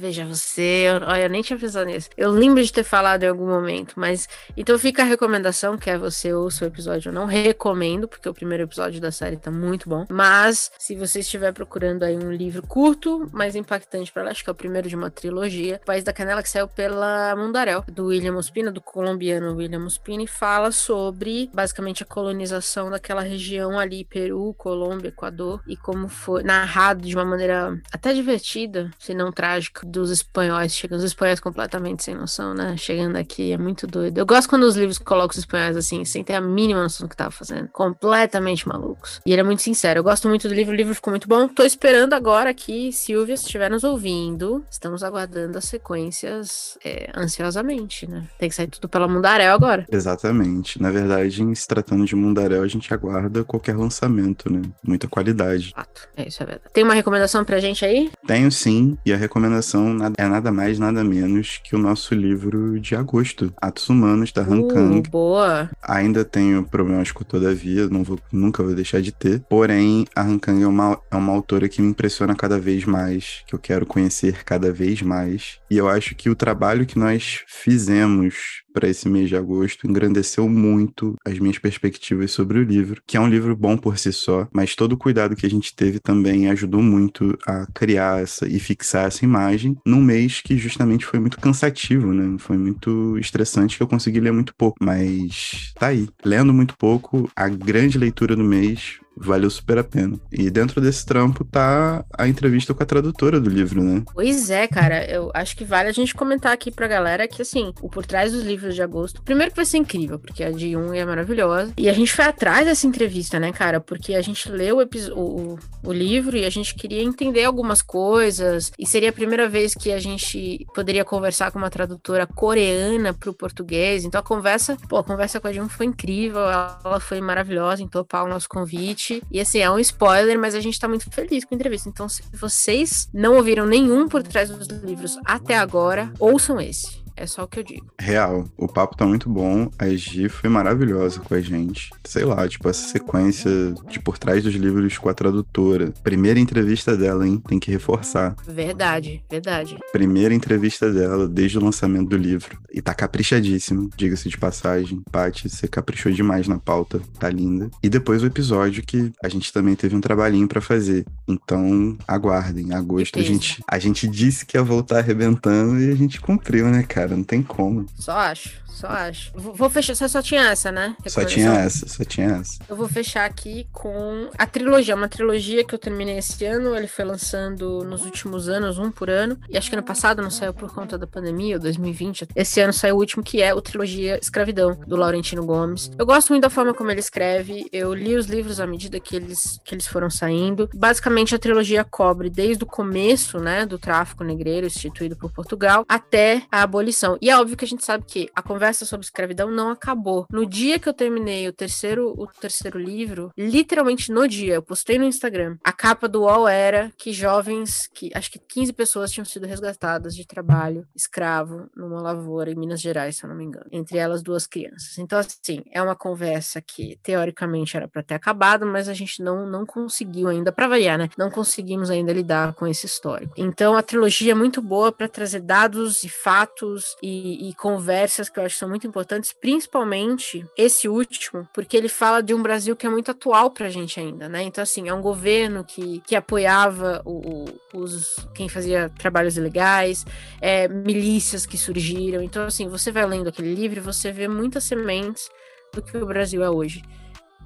veja 0.00 0.24
você. 0.24 0.86
Olha, 1.06 1.24
eu 1.24 1.30
nem 1.30 1.42
tinha 1.42 1.58
pensado 1.58 1.86
nisso. 1.86 2.08
Eu 2.16 2.30
lembro 2.30 2.62
de 2.62 2.72
ter 2.72 2.82
falado 2.82 3.22
em 3.22 3.28
algum 3.28 3.46
momento, 3.46 3.94
mas. 3.96 4.28
Então 4.56 4.78
fica 4.78 5.02
a 5.02 5.04
recomendação, 5.04 5.76
que 5.76 5.90
é 5.90 5.98
você 5.98 6.32
ouça 6.32 6.64
o 6.64 6.68
episódio. 6.68 7.10
Eu 7.10 7.12
não 7.12 7.26
recomendo, 7.26 8.08
porque 8.08 8.28
o 8.28 8.34
primeiro 8.34 8.64
episódio 8.64 9.00
da 9.00 9.12
série 9.12 9.36
tá 9.36 9.50
muito 9.50 9.88
bom. 9.88 10.06
Mas, 10.08 10.72
se 10.78 10.96
você 10.96 11.20
estiver 11.20 11.52
procurando 11.52 12.02
aí 12.02 12.16
um 12.16 12.32
livro 12.32 12.66
curto, 12.66 13.28
mas 13.32 13.54
impactante 13.54 14.10
para 14.10 14.22
lá, 14.22 14.30
acho 14.30 14.42
que 14.42 14.50
é 14.50 14.52
o 14.52 14.56
primeiro 14.56 14.88
de 14.88 14.96
uma 14.96 15.10
trilogia. 15.10 15.78
O 15.82 15.86
País 15.86 16.02
da 16.02 16.12
Canela, 16.12 16.42
que 16.42 16.48
saiu 16.48 16.66
pela 16.66 17.36
Mundarel, 17.36 17.84
do 17.86 18.06
William 18.06 18.36
Ospina, 18.36 18.70
do 18.70 18.80
colombiano 18.80 19.54
William 19.54 19.84
Ospina, 19.84 20.22
e 20.22 20.26
fala 20.26 20.72
sobre 20.72 21.50
basicamente 21.52 22.02
a 22.02 22.06
colonização 22.06 22.90
daquela 22.90 23.20
região 23.20 23.78
ali, 23.78 24.04
Peru, 24.04 24.54
Colômbia, 24.56 25.08
Equador, 25.08 25.62
e 25.66 25.76
como 25.76 26.08
foi 26.08 26.42
narrado 26.42 27.06
de 27.06 27.14
uma 27.14 27.24
maneira 27.24 27.78
até 27.92 28.12
divertida, 28.12 28.90
se 28.98 29.12
não 29.14 29.30
trágica, 29.32 29.86
dos 29.90 30.10
espanhóis, 30.10 30.74
chegando 30.74 31.00
os 31.00 31.04
espanhóis 31.04 31.40
completamente 31.40 32.02
sem 32.02 32.14
noção, 32.14 32.54
né? 32.54 32.76
Chegando 32.76 33.16
aqui, 33.16 33.52
é 33.52 33.58
muito 33.58 33.86
doido. 33.86 34.18
Eu 34.18 34.26
gosto 34.26 34.48
quando 34.48 34.62
os 34.62 34.76
livros 34.76 34.98
colocam 34.98 35.30
os 35.30 35.38
espanhóis 35.38 35.76
assim, 35.76 36.04
sem 36.04 36.24
ter 36.24 36.34
a 36.34 36.40
mínima 36.40 36.82
noção 36.82 37.06
do 37.06 37.10
que 37.10 37.16
tava 37.16 37.30
fazendo. 37.30 37.68
Completamente 37.68 38.66
malucos. 38.68 39.20
E 39.26 39.32
ele 39.32 39.40
é 39.40 39.44
muito 39.44 39.62
sincero. 39.62 40.00
Eu 40.00 40.04
gosto 40.04 40.28
muito 40.28 40.48
do 40.48 40.54
livro, 40.54 40.72
o 40.72 40.76
livro 40.76 40.94
ficou 40.94 41.10
muito 41.10 41.28
bom. 41.28 41.48
Tô 41.48 41.62
esperando 41.62 42.14
agora 42.14 42.54
que 42.54 42.92
Silvia, 42.92 43.36
se 43.36 43.44
estiver 43.44 43.70
nos 43.70 43.84
ouvindo, 43.84 44.64
estamos 44.70 45.02
aguardando 45.02 45.58
as 45.58 45.64
sequências 45.64 46.78
é, 46.84 47.10
ansiosamente, 47.16 48.08
né? 48.08 48.26
Tem 48.38 48.48
que 48.48 48.54
sair 48.54 48.68
tudo 48.68 48.88
pela 48.88 49.08
Mundaréu 49.08 49.52
agora. 49.52 49.86
Exatamente. 49.90 50.80
Na 50.80 50.90
verdade, 50.90 51.42
em 51.42 51.54
se 51.54 51.66
tratando 51.66 52.04
de 52.04 52.14
Mundaréu, 52.14 52.62
a 52.62 52.68
gente 52.68 52.92
aguarda 52.92 53.44
qualquer 53.44 53.76
lançamento, 53.76 54.52
né? 54.52 54.62
Muita 54.82 55.08
qualidade. 55.08 55.72
Fato. 55.74 56.08
É 56.16 56.28
isso, 56.28 56.42
é 56.42 56.46
verdade. 56.46 56.70
Tem 56.72 56.84
uma 56.84 56.94
recomendação 56.94 57.44
pra 57.44 57.58
gente 57.58 57.84
aí? 57.84 58.10
Tenho 58.26 58.50
sim, 58.50 58.96
e 59.04 59.12
a 59.12 59.16
recomendação 59.16 59.79
é 60.16 60.28
nada 60.28 60.50
mais, 60.52 60.78
nada 60.78 61.04
menos 61.04 61.60
que 61.62 61.74
o 61.74 61.78
nosso 61.78 62.14
livro 62.14 62.78
de 62.80 62.94
agosto, 62.94 63.52
Atos 63.60 63.88
Humanos, 63.88 64.32
da 64.32 64.42
Han 64.42 64.66
Kang. 64.68 64.98
Uh, 64.98 65.10
boa! 65.10 65.70
Ainda 65.82 66.24
tenho 66.24 66.64
problemas 66.64 67.12
com 67.12 67.24
Todavia, 67.24 67.88
não 67.88 68.02
vou, 68.02 68.18
nunca 68.32 68.62
vou 68.62 68.74
deixar 68.74 69.00
de 69.00 69.12
ter. 69.12 69.40
Porém, 69.48 70.04
a 70.16 70.22
Han 70.22 70.38
Kang 70.38 70.62
é 70.62 70.66
uma, 70.66 70.98
é 71.10 71.16
uma 71.16 71.32
autora 71.32 71.68
que 71.68 71.80
me 71.80 71.90
impressiona 71.90 72.34
cada 72.34 72.58
vez 72.58 72.84
mais, 72.84 73.42
que 73.46 73.54
eu 73.54 73.58
quero 73.58 73.86
conhecer 73.86 74.42
cada 74.44 74.72
vez 74.72 75.00
mais. 75.02 75.58
E 75.70 75.76
eu 75.76 75.88
acho 75.88 76.14
que 76.14 76.28
o 76.28 76.34
trabalho 76.34 76.86
que 76.86 76.98
nós 76.98 77.44
fizemos 77.46 78.59
para 78.72 78.88
esse 78.88 79.08
mês 79.08 79.28
de 79.28 79.36
agosto 79.36 79.86
engrandeceu 79.86 80.48
muito 80.48 81.14
as 81.24 81.38
minhas 81.38 81.58
perspectivas 81.58 82.30
sobre 82.30 82.58
o 82.58 82.62
livro, 82.62 83.02
que 83.06 83.16
é 83.16 83.20
um 83.20 83.28
livro 83.28 83.56
bom 83.56 83.76
por 83.76 83.98
si 83.98 84.12
só, 84.12 84.48
mas 84.52 84.74
todo 84.74 84.92
o 84.92 84.96
cuidado 84.96 85.36
que 85.36 85.46
a 85.46 85.50
gente 85.50 85.74
teve 85.74 85.98
também 85.98 86.48
ajudou 86.48 86.82
muito 86.82 87.36
a 87.46 87.66
criar 87.72 88.22
essa 88.22 88.46
e 88.46 88.58
fixar 88.58 89.06
essa 89.06 89.24
imagem 89.24 89.76
num 89.86 90.00
mês 90.00 90.40
que 90.40 90.56
justamente 90.56 91.06
foi 91.06 91.20
muito 91.20 91.38
cansativo, 91.38 92.12
né? 92.12 92.36
Foi 92.38 92.56
muito 92.56 93.18
estressante 93.18 93.76
que 93.76 93.82
eu 93.82 93.88
consegui 93.88 94.20
ler 94.20 94.32
muito 94.32 94.54
pouco, 94.54 94.78
mas 94.80 95.72
tá 95.78 95.88
aí, 95.88 96.08
lendo 96.24 96.52
muito 96.52 96.76
pouco, 96.76 97.30
a 97.34 97.48
grande 97.48 97.98
leitura 97.98 98.36
do 98.36 98.44
mês 98.44 99.00
valeu 99.20 99.50
super 99.50 99.78
a 99.78 99.84
pena. 99.84 100.18
E 100.32 100.50
dentro 100.50 100.80
desse 100.80 101.04
trampo 101.04 101.44
tá 101.44 102.04
a 102.16 102.26
entrevista 102.26 102.72
com 102.72 102.82
a 102.82 102.86
tradutora 102.86 103.38
do 103.38 103.50
livro, 103.50 103.82
né? 103.82 104.02
Pois 104.12 104.50
é, 104.50 104.66
cara. 104.66 105.04
Eu 105.04 105.30
acho 105.34 105.56
que 105.56 105.64
vale 105.64 105.88
a 105.88 105.92
gente 105.92 106.14
comentar 106.14 106.52
aqui 106.52 106.70
pra 106.70 106.88
galera 106.88 107.28
que, 107.28 107.42
assim, 107.42 107.72
o 107.80 107.88
Por 107.88 108.06
Trás 108.06 108.32
dos 108.32 108.44
Livros 108.44 108.74
de 108.74 108.82
Agosto, 108.82 109.22
primeiro 109.22 109.50
que 109.50 109.56
vai 109.56 109.66
ser 109.66 109.78
incrível, 109.78 110.18
porque 110.18 110.42
a 110.42 110.50
de 110.50 110.72
Jung 110.72 110.96
é 110.96 111.04
maravilhosa. 111.04 111.72
E 111.76 111.88
a 111.88 111.92
gente 111.92 112.12
foi 112.12 112.24
atrás 112.24 112.64
dessa 112.66 112.86
entrevista, 112.86 113.38
né, 113.38 113.52
cara? 113.52 113.80
Porque 113.80 114.14
a 114.14 114.22
gente 114.22 114.50
leu 114.50 114.78
o, 114.78 115.18
o, 115.18 115.58
o 115.84 115.92
livro 115.92 116.36
e 116.36 116.44
a 116.44 116.50
gente 116.50 116.74
queria 116.74 117.02
entender 117.02 117.44
algumas 117.44 117.82
coisas. 117.82 118.72
E 118.78 118.86
seria 118.86 119.10
a 119.10 119.12
primeira 119.12 119.48
vez 119.48 119.74
que 119.74 119.92
a 119.92 119.98
gente 119.98 120.66
poderia 120.74 121.04
conversar 121.04 121.50
com 121.50 121.58
uma 121.58 121.70
tradutora 121.70 122.26
coreana 122.26 123.12
pro 123.12 123.34
português. 123.34 124.04
Então 124.04 124.20
a 124.20 124.24
conversa, 124.24 124.76
pô, 124.88 124.98
a 124.98 125.04
conversa 125.04 125.40
com 125.40 125.48
a 125.48 125.52
Jung 125.52 125.68
foi 125.68 125.86
incrível. 125.86 126.40
Ela 126.40 127.00
foi 127.00 127.20
maravilhosa 127.20 127.82
em 127.82 127.88
topar 127.88 128.24
o 128.24 128.28
nosso 128.28 128.48
convite. 128.48 129.09
E 129.30 129.40
assim, 129.40 129.58
é 129.58 129.70
um 129.70 129.78
spoiler, 129.78 130.38
mas 130.38 130.54
a 130.54 130.60
gente 130.60 130.78
tá 130.78 130.86
muito 130.86 131.10
feliz 131.10 131.44
com 131.44 131.54
a 131.54 131.56
entrevista. 131.56 131.88
Então, 131.88 132.08
se 132.08 132.22
vocês 132.32 133.08
não 133.12 133.36
ouviram 133.36 133.66
nenhum 133.66 134.08
por 134.08 134.22
trás 134.22 134.50
dos 134.50 134.66
livros 134.82 135.18
até 135.24 135.56
agora, 135.56 136.12
ouçam 136.18 136.60
esse. 136.60 136.99
É 137.16 137.26
só 137.26 137.44
o 137.44 137.48
que 137.48 137.58
eu 137.58 137.64
digo. 137.64 137.86
Real. 137.98 138.48
O 138.56 138.66
papo 138.66 138.96
tá 138.96 139.06
muito 139.06 139.28
bom. 139.28 139.70
A 139.78 139.88
Gi 139.88 140.28
foi 140.28 140.48
maravilhosa 140.48 141.20
com 141.20 141.34
a 141.34 141.40
gente. 141.40 141.90
Sei 142.04 142.24
lá, 142.24 142.48
tipo, 142.48 142.68
essa 142.68 142.88
sequência 142.88 143.50
de 143.88 144.00
por 144.00 144.18
trás 144.18 144.42
dos 144.42 144.54
livros 144.54 144.96
com 144.98 145.08
a 145.08 145.14
tradutora. 145.14 145.92
Primeira 146.02 146.40
entrevista 146.40 146.96
dela, 146.96 147.26
hein? 147.26 147.42
Tem 147.46 147.58
que 147.58 147.70
reforçar. 147.70 148.34
Verdade, 148.46 149.22
verdade. 149.30 149.76
Primeira 149.92 150.34
entrevista 150.34 150.92
dela 150.92 151.28
desde 151.28 151.58
o 151.58 151.64
lançamento 151.64 152.08
do 152.08 152.16
livro. 152.16 152.58
E 152.72 152.80
tá 152.80 152.94
caprichadíssimo, 152.94 153.90
diga-se 153.96 154.28
de 154.28 154.38
passagem. 154.38 155.02
Paty, 155.10 155.48
você 155.48 155.66
caprichou 155.66 156.12
demais 156.12 156.46
na 156.46 156.58
pauta. 156.58 157.00
Tá 157.18 157.28
linda. 157.28 157.70
E 157.82 157.88
depois 157.88 158.22
o 158.22 158.26
episódio 158.26 158.82
que 158.82 159.12
a 159.22 159.28
gente 159.28 159.52
também 159.52 159.74
teve 159.74 159.96
um 159.96 160.00
trabalhinho 160.00 160.48
para 160.48 160.60
fazer. 160.60 161.04
Então, 161.28 161.96
aguardem. 162.06 162.72
Agosto 162.72 163.18
a 163.18 163.22
gente, 163.22 163.62
a 163.68 163.78
gente 163.78 164.06
disse 164.06 164.46
que 164.46 164.56
ia 164.56 164.62
voltar 164.62 164.98
arrebentando 164.98 165.80
e 165.80 165.90
a 165.90 165.94
gente 165.94 166.20
cumpriu, 166.20 166.66
né, 166.66 166.82
cara? 166.82 166.99
Cara, 167.00 167.16
não 167.16 167.24
tem 167.24 167.42
como. 167.42 167.86
Só 167.96 168.12
acho. 168.12 168.60
Só 168.80 168.86
acho. 168.86 169.32
Vou 169.34 169.68
fechar. 169.68 169.94
Só, 169.94 170.08
só 170.08 170.22
tinha 170.22 170.48
essa, 170.48 170.72
né? 170.72 170.96
Só 171.06 171.24
tinha 171.24 171.52
essa, 171.52 171.86
só 171.88 172.04
tinha 172.04 172.28
essa. 172.28 172.58
Eu 172.68 172.76
vou 172.76 172.88
fechar 172.88 173.26
aqui 173.26 173.66
com 173.72 174.30
a 174.38 174.46
trilogia. 174.46 174.94
Uma 174.94 175.08
trilogia 175.08 175.64
que 175.64 175.74
eu 175.74 175.78
terminei 175.78 176.18
esse 176.18 176.44
ano. 176.46 176.74
Ele 176.74 176.86
foi 176.86 177.04
lançando 177.04 177.84
nos 177.84 178.04
últimos 178.04 178.48
anos, 178.48 178.78
um 178.78 178.90
por 178.90 179.10
ano. 179.10 179.38
E 179.50 179.58
acho 179.58 179.68
que 179.68 179.76
ano 179.76 179.84
passado 179.84 180.22
não 180.22 180.30
saiu 180.30 180.54
por 180.54 180.72
conta 180.72 180.96
da 180.96 181.06
pandemia, 181.06 181.56
ou 181.56 181.60
2020. 181.60 182.28
Esse 182.34 182.60
ano 182.60 182.72
saiu 182.72 182.96
o 182.96 182.98
último, 182.98 183.22
que 183.22 183.42
é 183.42 183.52
o 183.52 183.60
trilogia 183.60 184.18
Escravidão, 184.18 184.78
do 184.86 184.96
Laurentino 184.96 185.44
Gomes. 185.44 185.90
Eu 185.98 186.06
gosto 186.06 186.30
muito 186.30 186.42
da 186.42 186.50
forma 186.50 186.72
como 186.72 186.90
ele 186.90 187.00
escreve. 187.00 187.66
Eu 187.72 187.92
li 187.92 188.16
os 188.16 188.26
livros 188.26 188.60
à 188.60 188.66
medida 188.66 188.98
que 188.98 189.14
eles, 189.14 189.60
que 189.64 189.74
eles 189.74 189.86
foram 189.86 190.08
saindo. 190.08 190.70
Basicamente, 190.74 191.34
a 191.34 191.38
trilogia 191.38 191.84
cobre 191.84 192.30
desde 192.30 192.64
o 192.64 192.66
começo, 192.66 193.38
né, 193.38 193.66
do 193.66 193.78
tráfico 193.78 194.24
negreiro 194.24 194.66
instituído 194.66 195.16
por 195.16 195.32
Portugal 195.32 195.84
até 195.88 196.42
a 196.50 196.62
abolição. 196.62 196.89
E 197.20 197.30
é 197.30 197.38
óbvio 197.38 197.56
que 197.56 197.64
a 197.64 197.68
gente 197.68 197.84
sabe 197.84 198.04
que 198.06 198.28
a 198.34 198.42
conversa 198.42 198.70
conversa 198.70 198.84
sobre 198.84 199.04
escravidão 199.04 199.50
não 199.50 199.70
acabou. 199.70 200.26
No 200.30 200.46
dia 200.46 200.78
que 200.78 200.88
eu 200.88 200.94
terminei 200.94 201.48
o 201.48 201.52
terceiro, 201.52 202.14
o 202.16 202.26
terceiro 202.26 202.78
livro, 202.78 203.32
literalmente 203.36 204.12
no 204.12 204.28
dia, 204.28 204.54
eu 204.54 204.62
postei 204.62 204.98
no 204.98 205.04
Instagram. 205.04 205.56
A 205.64 205.72
capa 205.72 206.08
do 206.08 206.22
UOL 206.22 206.46
era 206.46 206.92
que 206.96 207.12
jovens, 207.12 207.88
que 207.92 208.10
acho 208.14 208.30
que 208.30 208.38
15 208.38 208.72
pessoas 208.72 209.10
tinham 209.10 209.24
sido 209.24 209.46
resgatadas 209.46 210.14
de 210.14 210.26
trabalho 210.26 210.86
escravo 210.94 211.68
numa 211.74 212.00
lavoura 212.00 212.50
em 212.50 212.54
Minas 212.54 212.80
Gerais, 212.80 213.16
se 213.16 213.24
eu 213.24 213.28
não 213.28 213.36
me 213.36 213.44
engano. 213.44 213.66
Entre 213.72 213.98
elas 213.98 214.22
duas 214.22 214.46
crianças. 214.46 214.98
Então, 214.98 215.18
assim, 215.18 215.62
é 215.72 215.82
uma 215.82 215.96
conversa 215.96 216.60
que 216.60 216.98
teoricamente 217.02 217.76
era 217.76 217.88
para 217.88 218.02
ter 218.02 218.14
acabado, 218.14 218.66
mas 218.66 218.88
a 218.88 218.94
gente 218.94 219.22
não, 219.22 219.48
não 219.48 219.66
conseguiu 219.66 220.28
ainda, 220.28 220.52
para 220.52 220.68
variar, 220.68 220.98
né? 220.98 221.08
Não 221.18 221.30
conseguimos 221.30 221.90
ainda 221.90 222.12
lidar 222.12 222.54
com 222.54 222.66
esse 222.66 222.86
histórico. 222.86 223.34
Então, 223.36 223.76
a 223.76 223.82
trilogia 223.82 224.32
é 224.32 224.34
muito 224.34 224.62
boa 224.62 224.92
para 224.92 225.08
trazer 225.08 225.40
dados 225.40 226.04
e 226.04 226.08
fatos 226.08 226.79
e, 227.02 227.48
e 227.48 227.54
conversas 227.54 228.28
que 228.28 228.38
eu 228.38 228.44
acho 228.44 228.56
são 228.56 228.68
muito 228.68 228.86
importantes, 228.86 229.32
principalmente 229.32 230.44
esse 230.56 230.88
último, 230.88 231.48
porque 231.52 231.76
ele 231.76 231.88
fala 231.88 232.22
de 232.22 232.34
um 232.34 232.42
Brasil 232.42 232.76
que 232.76 232.86
é 232.86 232.90
muito 232.90 233.10
atual 233.10 233.50
pra 233.50 233.68
gente 233.68 233.98
ainda, 233.98 234.28
né? 234.28 234.42
Então, 234.42 234.62
assim, 234.62 234.88
é 234.88 234.94
um 234.94 235.00
governo 235.00 235.64
que, 235.64 236.00
que 236.06 236.16
apoiava 236.16 237.02
o, 237.04 237.44
os, 237.74 238.16
quem 238.34 238.48
fazia 238.48 238.90
trabalhos 238.98 239.36
ilegais, 239.36 240.04
é, 240.40 240.68
milícias 240.68 241.46
que 241.46 241.58
surgiram. 241.58 242.22
Então, 242.22 242.44
assim, 242.44 242.68
você 242.68 242.90
vai 242.90 243.06
lendo 243.06 243.28
aquele 243.28 243.54
livro, 243.54 243.80
você 243.82 244.12
vê 244.12 244.28
muitas 244.28 244.64
sementes 244.64 245.28
do 245.72 245.82
que 245.82 245.96
o 245.96 246.06
Brasil 246.06 246.42
é 246.42 246.50
hoje. 246.50 246.82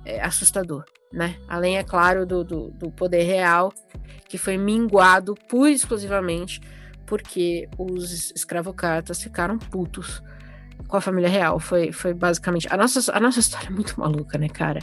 É 0.04 0.20
assustador, 0.20 0.84
né? 1.12 1.36
Além, 1.48 1.78
é 1.78 1.82
claro, 1.82 2.26
do, 2.26 2.44
do, 2.44 2.70
do 2.70 2.90
poder 2.90 3.22
real, 3.22 3.72
que 4.28 4.36
foi 4.36 4.58
minguado 4.58 5.34
pura 5.48 5.70
e 5.70 5.74
exclusivamente 5.74 6.60
porque 7.06 7.68
os 7.78 8.32
escravocratas 8.32 9.22
ficaram 9.22 9.58
putos 9.58 10.22
com 10.88 10.96
a 10.96 11.00
família 11.00 11.28
real. 11.28 11.58
Foi, 11.58 11.92
foi 11.92 12.14
basicamente. 12.14 12.68
A 12.70 12.76
nossa, 12.76 13.12
a 13.12 13.20
nossa 13.20 13.40
história 13.40 13.68
é 13.68 13.70
muito 13.70 13.98
maluca, 13.98 14.38
né, 14.38 14.48
cara? 14.48 14.80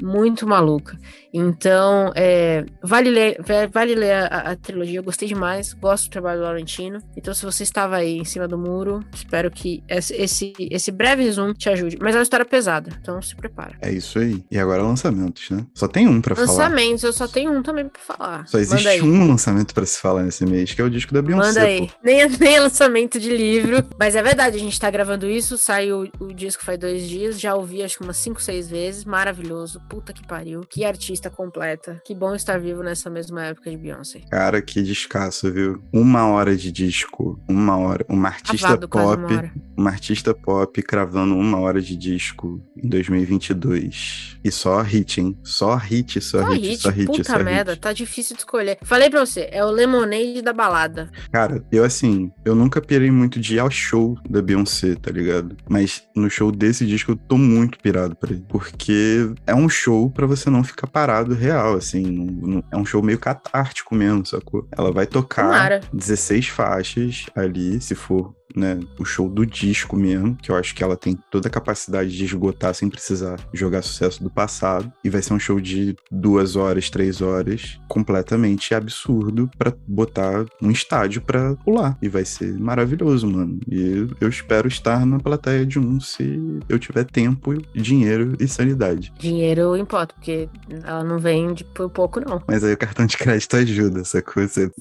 Muito 0.00 0.46
maluca. 0.46 0.98
Então, 1.32 2.12
é, 2.14 2.64
vale 2.80 3.10
ler, 3.10 3.40
vale 3.72 3.94
ler 3.96 4.12
a, 4.12 4.52
a, 4.52 4.56
trilogia, 4.56 5.00
eu 5.00 5.02
gostei 5.02 5.26
demais, 5.26 5.72
gosto 5.72 6.04
do 6.04 6.10
trabalho 6.10 6.38
do 6.38 6.44
Laurentino. 6.44 7.00
Então, 7.16 7.34
se 7.34 7.44
você 7.44 7.64
estava 7.64 7.96
aí 7.96 8.18
em 8.18 8.24
cima 8.24 8.46
do 8.46 8.56
muro, 8.56 9.04
espero 9.12 9.50
que 9.50 9.82
esse, 9.88 10.52
esse, 10.70 10.92
breve 10.92 11.24
resumo 11.24 11.52
te 11.52 11.68
ajude. 11.68 11.98
Mas 12.00 12.14
é 12.14 12.18
uma 12.18 12.22
história 12.22 12.46
pesada, 12.46 12.96
então 13.00 13.20
se 13.20 13.34
prepara. 13.34 13.76
É 13.80 13.90
isso 13.90 14.20
aí. 14.20 14.44
E 14.48 14.56
agora 14.58 14.82
lançamentos, 14.82 15.50
né? 15.50 15.66
Só 15.74 15.88
tem 15.88 16.06
um 16.06 16.20
pra 16.20 16.34
lançamentos, 16.34 16.54
falar. 16.54 16.68
Lançamentos, 16.68 17.02
eu 17.02 17.12
só 17.12 17.26
tenho 17.26 17.52
um 17.52 17.62
também 17.64 17.88
pra 17.88 18.00
falar. 18.00 18.46
Só 18.46 18.58
existe 18.58 19.02
um 19.02 19.26
lançamento 19.26 19.74
pra 19.74 19.84
se 19.84 19.98
falar 19.98 20.22
nesse 20.22 20.46
mês, 20.46 20.72
que 20.72 20.80
é 20.80 20.84
o 20.84 20.90
disco 20.90 21.12
da 21.12 21.20
Beyoncé. 21.20 21.48
Manda 21.48 21.62
aí. 21.62 21.90
Nem, 22.00 22.22
é, 22.22 22.28
nem 22.28 22.54
é 22.54 22.60
lançamento 22.60 23.18
de 23.18 23.36
livro, 23.36 23.84
mas 23.98 24.14
é 24.14 24.22
verdade, 24.22 24.56
a 24.56 24.60
gente 24.60 24.78
tá 24.78 24.88
gravando 24.88 25.28
isso, 25.28 25.58
saiu 25.58 26.08
o, 26.20 26.26
o 26.26 26.32
disco 26.32 26.64
faz 26.64 26.78
dois 26.78 27.08
dias, 27.08 27.40
já 27.40 27.56
ouvi 27.56 27.82
acho 27.82 27.98
que 27.98 28.04
umas 28.04 28.16
cinco, 28.16 28.40
seis 28.40 28.68
vezes, 28.68 29.04
maravilhoso, 29.04 29.80
puta 29.88 30.12
que 30.12 30.26
pariu, 30.26 30.62
que 30.68 30.84
artista 30.84 31.30
completa. 31.30 32.00
Que 32.04 32.14
bom 32.14 32.34
estar 32.34 32.58
vivo 32.58 32.82
nessa 32.82 33.10
mesma 33.10 33.44
época 33.44 33.70
de 33.70 33.76
Beyoncé. 33.76 34.20
Cara, 34.30 34.60
que 34.60 34.82
descasso, 34.82 35.52
viu? 35.52 35.82
Uma 35.92 36.26
hora 36.26 36.56
de 36.56 36.70
disco, 36.70 37.40
uma 37.48 37.76
hora. 37.76 38.04
Uma 38.08 38.28
artista 38.28 38.68
Avado, 38.68 38.88
pop, 38.88 39.22
uma, 39.22 39.52
uma, 39.76 39.90
artista 39.90 40.34
pop 40.34 40.82
cravando 40.82 41.36
uma 41.36 41.58
hora 41.60 41.80
de 41.80 41.96
disco 41.96 42.60
em 42.76 42.88
2022. 42.88 44.38
E 44.42 44.50
só 44.50 44.80
hit, 44.82 45.20
hein? 45.20 45.38
Só 45.42 45.76
hit, 45.76 46.20
só, 46.20 46.40
só 46.40 46.52
hit, 46.52 46.68
hit, 46.68 46.82
só 46.82 46.90
hit, 46.90 47.06
Puta 47.06 47.24
só 47.24 47.38
merda, 47.42 47.72
hit. 47.72 47.80
tá 47.80 47.92
difícil 47.92 48.36
de 48.36 48.42
escolher. 48.42 48.78
Falei 48.82 49.10
pra 49.10 49.24
você, 49.24 49.48
é 49.50 49.64
o 49.64 49.70
Lemonade 49.70 50.42
da 50.42 50.52
balada. 50.52 51.10
Cara, 51.30 51.64
eu 51.70 51.84
assim, 51.84 52.30
eu 52.44 52.54
nunca 52.54 52.80
pirei 52.80 53.10
muito 53.10 53.40
de 53.40 53.56
ir 53.56 53.58
ao 53.58 53.70
show 53.70 54.16
da 54.28 54.42
Beyoncé, 54.42 54.94
tá 54.94 55.10
ligado? 55.10 55.56
Mas 55.68 56.02
no 56.14 56.28
show 56.30 56.50
desse 56.50 56.86
disco 56.86 57.12
eu 57.12 57.16
tô 57.16 57.36
muito 57.36 57.78
pirado 57.78 58.14
pra 58.16 58.32
ir. 58.32 58.44
Porque 58.48 59.30
é 59.46 59.54
um 59.54 59.68
show 59.74 60.10
para 60.10 60.26
você 60.26 60.48
não 60.48 60.64
ficar 60.64 60.86
parado 60.86 61.34
real, 61.34 61.74
assim. 61.74 62.02
Não, 62.02 62.24
não, 62.24 62.64
é 62.70 62.76
um 62.76 62.86
show 62.86 63.02
meio 63.02 63.18
catártico 63.18 63.94
mesmo, 63.94 64.24
sacou? 64.24 64.66
Ela 64.70 64.92
vai 64.92 65.06
tocar 65.06 65.44
Tomara. 65.44 65.80
16 65.92 66.48
faixas 66.48 67.26
ali, 67.34 67.80
se 67.80 67.94
for 67.94 68.34
né, 68.54 68.78
o 68.98 69.04
show 69.04 69.28
do 69.28 69.44
disco 69.44 69.96
mesmo, 69.96 70.36
que 70.36 70.50
eu 70.50 70.56
acho 70.56 70.74
que 70.74 70.82
ela 70.82 70.96
tem 70.96 71.18
toda 71.30 71.48
a 71.48 71.50
capacidade 71.50 72.16
de 72.16 72.24
esgotar 72.24 72.74
sem 72.74 72.88
precisar 72.88 73.38
jogar 73.52 73.82
sucesso 73.82 74.22
do 74.22 74.30
passado. 74.30 74.92
E 75.02 75.10
vai 75.10 75.22
ser 75.22 75.34
um 75.34 75.38
show 75.38 75.60
de 75.60 75.96
duas 76.10 76.56
horas, 76.56 76.90
três 76.90 77.20
horas, 77.20 77.78
completamente 77.88 78.74
absurdo 78.74 79.50
para 79.58 79.74
botar 79.86 80.44
um 80.60 80.70
estádio 80.70 81.22
para 81.22 81.54
pular. 81.56 81.96
E 82.00 82.08
vai 82.08 82.24
ser 82.24 82.52
maravilhoso, 82.58 83.26
mano. 83.26 83.60
E 83.70 84.06
eu 84.20 84.28
espero 84.28 84.68
estar 84.68 85.04
na 85.06 85.18
plateia 85.18 85.64
de 85.64 85.78
um 85.78 86.00
se 86.00 86.40
eu 86.68 86.78
tiver 86.78 87.04
tempo, 87.04 87.54
dinheiro 87.74 88.36
e 88.40 88.48
sanidade. 88.48 89.12
Dinheiro 89.18 89.76
importa, 89.76 90.14
porque 90.14 90.48
ela 90.82 91.04
não 91.04 91.18
vende 91.18 91.64
por 91.64 91.88
pouco, 91.90 92.20
não. 92.20 92.42
Mas 92.46 92.64
aí 92.64 92.72
o 92.72 92.78
cartão 92.78 93.06
de 93.06 93.16
crédito 93.16 93.56
ajuda, 93.56 94.00
essa 94.00 94.22
coisa. 94.22 94.72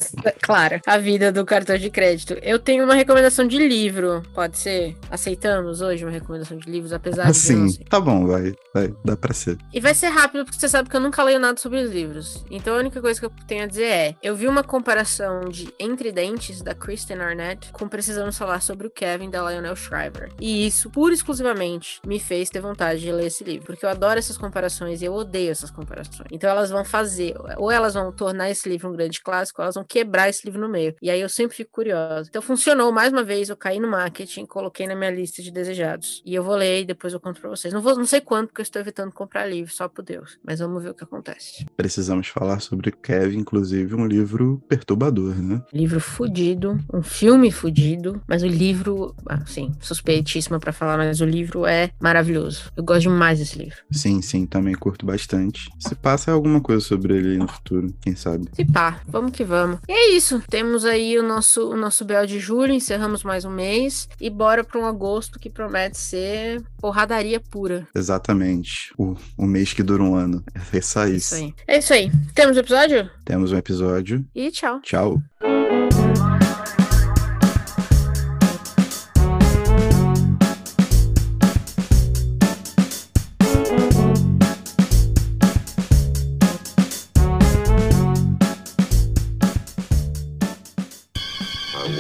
Claro, 0.41 0.79
a 0.85 0.97
vida 0.97 1.31
do 1.31 1.45
cartão 1.45 1.77
de 1.77 1.89
crédito. 1.89 2.33
Eu 2.41 2.59
tenho 2.59 2.83
uma 2.83 2.93
recomendação 2.93 3.47
de 3.47 3.52
livro, 3.57 4.23
pode 4.33 4.57
ser? 4.57 4.95
Aceitamos 5.09 5.81
hoje 5.81 6.05
uma 6.05 6.11
recomendação 6.11 6.57
de 6.57 6.69
livros, 6.69 6.93
apesar 6.93 7.31
de. 7.31 7.37
Sim, 7.37 7.73
tá 7.89 7.99
bom, 7.99 8.27
vai, 8.27 8.53
vai, 8.73 8.93
dá 9.03 9.15
pra 9.15 9.33
ser. 9.33 9.57
E 9.73 9.79
vai 9.79 9.93
ser 9.93 10.07
rápido, 10.07 10.45
porque 10.45 10.59
você 10.59 10.69
sabe 10.69 10.89
que 10.89 10.95
eu 10.95 11.01
nunca 11.01 11.23
leio 11.23 11.39
nada 11.39 11.59
sobre 11.59 11.81
os 11.81 11.91
livros. 11.91 12.43
Então 12.49 12.75
a 12.75 12.79
única 12.79 13.01
coisa 13.01 13.19
que 13.19 13.25
eu 13.25 13.31
tenho 13.47 13.63
a 13.63 13.67
dizer 13.67 13.85
é: 13.85 14.15
eu 14.21 14.35
vi 14.35 14.47
uma 14.47 14.63
comparação 14.63 15.49
de 15.49 15.73
Entre 15.79 16.11
Dentes, 16.11 16.61
da 16.61 16.73
Kristen 16.73 17.17
Arnett, 17.17 17.71
com 17.71 17.87
Precisamos 17.87 18.37
Falar 18.37 18.61
sobre 18.61 18.87
o 18.87 18.89
Kevin, 18.89 19.29
da 19.29 19.49
Lionel 19.49 19.75
Shriver. 19.75 20.31
E 20.39 20.65
isso, 20.65 20.89
pura 20.89 21.13
e 21.13 21.15
exclusivamente, 21.15 21.99
me 22.05 22.19
fez 22.19 22.49
ter 22.49 22.59
vontade 22.59 23.01
de 23.01 23.11
ler 23.11 23.27
esse 23.27 23.43
livro, 23.43 23.65
porque 23.65 23.85
eu 23.85 23.89
adoro 23.89 24.19
essas 24.19 24.37
comparações 24.37 25.01
e 25.01 25.05
eu 25.05 25.13
odeio 25.13 25.51
essas 25.51 25.71
comparações. 25.71 26.27
Então 26.31 26.49
elas 26.49 26.69
vão 26.69 26.85
fazer, 26.85 27.35
ou 27.57 27.71
elas 27.71 27.93
vão 27.93 28.11
tornar 28.11 28.49
esse 28.49 28.67
livro 28.67 28.89
um 28.89 28.93
grande 28.93 29.21
clássico, 29.21 29.61
ou 29.61 29.63
elas 29.63 29.75
vão 29.75 29.83
quebrar 29.83 30.29
esse 30.29 30.45
livro 30.45 30.61
no 30.61 30.69
meio. 30.69 30.95
E 31.01 31.09
aí 31.09 31.21
eu 31.21 31.29
sempre 31.29 31.55
fico 31.55 31.71
curiosa. 31.71 32.27
Então 32.29 32.41
funcionou 32.41 32.91
mais 32.91 33.11
uma 33.11 33.23
vez 33.23 33.42
eu 33.49 33.57
caí 33.57 33.79
no 33.79 33.87
marketing, 33.87 34.45
coloquei 34.45 34.87
na 34.87 34.95
minha 34.95 35.11
lista 35.11 35.41
de 35.41 35.51
desejados. 35.51 36.21
E 36.25 36.33
eu 36.33 36.43
vou 36.43 36.55
ler 36.55 36.81
e 36.81 36.85
depois 36.85 37.13
eu 37.13 37.19
conto 37.19 37.39
pra 37.39 37.49
vocês. 37.49 37.73
Não, 37.73 37.81
vou, 37.81 37.95
não 37.95 38.05
sei 38.05 38.21
quanto, 38.21 38.47
porque 38.47 38.61
eu 38.61 38.63
estou 38.63 38.81
evitando 38.81 39.11
comprar 39.11 39.45
livro, 39.45 39.73
só 39.73 39.87
por 39.87 40.03
Deus. 40.03 40.37
Mas 40.43 40.59
vamos 40.59 40.83
ver 40.83 40.89
o 40.89 40.93
que 40.93 41.03
acontece. 41.03 41.65
Precisamos 41.75 42.27
falar 42.27 42.59
sobre 42.59 42.91
Kevin, 42.91 43.39
inclusive, 43.39 43.95
um 43.95 44.05
livro 44.05 44.61
perturbador, 44.67 45.35
né? 45.35 45.61
Livro 45.73 45.99
fudido, 45.99 46.79
um 46.93 47.01
filme 47.01 47.51
fudido, 47.51 48.21
mas 48.27 48.43
o 48.43 48.47
livro, 48.47 49.15
assim, 49.25 49.71
suspeitíssima 49.79 50.59
para 50.59 50.71
falar, 50.71 50.97
mas 50.97 51.21
o 51.21 51.25
livro 51.25 51.65
é 51.65 51.89
maravilhoso. 51.99 52.71
Eu 52.75 52.83
gosto 52.83 53.01
demais 53.03 53.39
desse 53.39 53.57
livro. 53.57 53.77
Sim, 53.91 54.21
sim, 54.21 54.45
também 54.45 54.73
curto 54.75 55.05
bastante. 55.05 55.69
Se 55.79 55.95
passa 55.95 56.31
alguma 56.31 56.61
coisa 56.61 56.81
sobre 56.81 57.17
ele 57.17 57.37
no 57.37 57.47
futuro, 57.47 57.93
quem 58.01 58.15
sabe? 58.15 58.47
Se 58.53 58.65
pá, 58.65 59.01
vamos 59.07 59.31
que 59.31 59.43
vamos. 59.43 59.79
E 59.87 59.91
é 59.91 60.15
isso. 60.15 60.41
Temos 60.49 60.85
aí 60.85 61.17
o 61.17 61.23
nosso, 61.23 61.69
o 61.69 61.77
nosso 61.77 62.05
Bel 62.05 62.25
de 62.25 62.39
julho, 62.39 62.73
encerramos 62.73 63.23
mais 63.23 63.32
um 63.45 63.49
mês 63.49 64.07
e 64.19 64.29
bora 64.29 64.63
para 64.63 64.79
um 64.79 64.85
agosto 64.85 65.39
que 65.39 65.49
promete 65.49 65.97
ser 65.97 66.61
porradaria 66.79 67.39
pura. 67.39 67.87
Exatamente. 67.95 68.93
O, 68.97 69.15
o 69.37 69.45
mês 69.45 69.73
que 69.73 69.83
dura 69.83 70.03
um 70.03 70.15
ano. 70.15 70.43
É 70.71 70.81
só 70.81 71.05
isso. 71.05 71.35
isso 71.35 71.35
aí. 71.35 71.53
É 71.67 71.77
isso 71.77 71.93
aí. 71.93 72.11
Temos 72.33 72.57
um 72.57 72.59
episódio? 72.59 73.09
Temos 73.25 73.51
um 73.51 73.57
episódio. 73.57 74.25
E 74.33 74.49
tchau. 74.51 74.81
Tchau. 74.81 75.21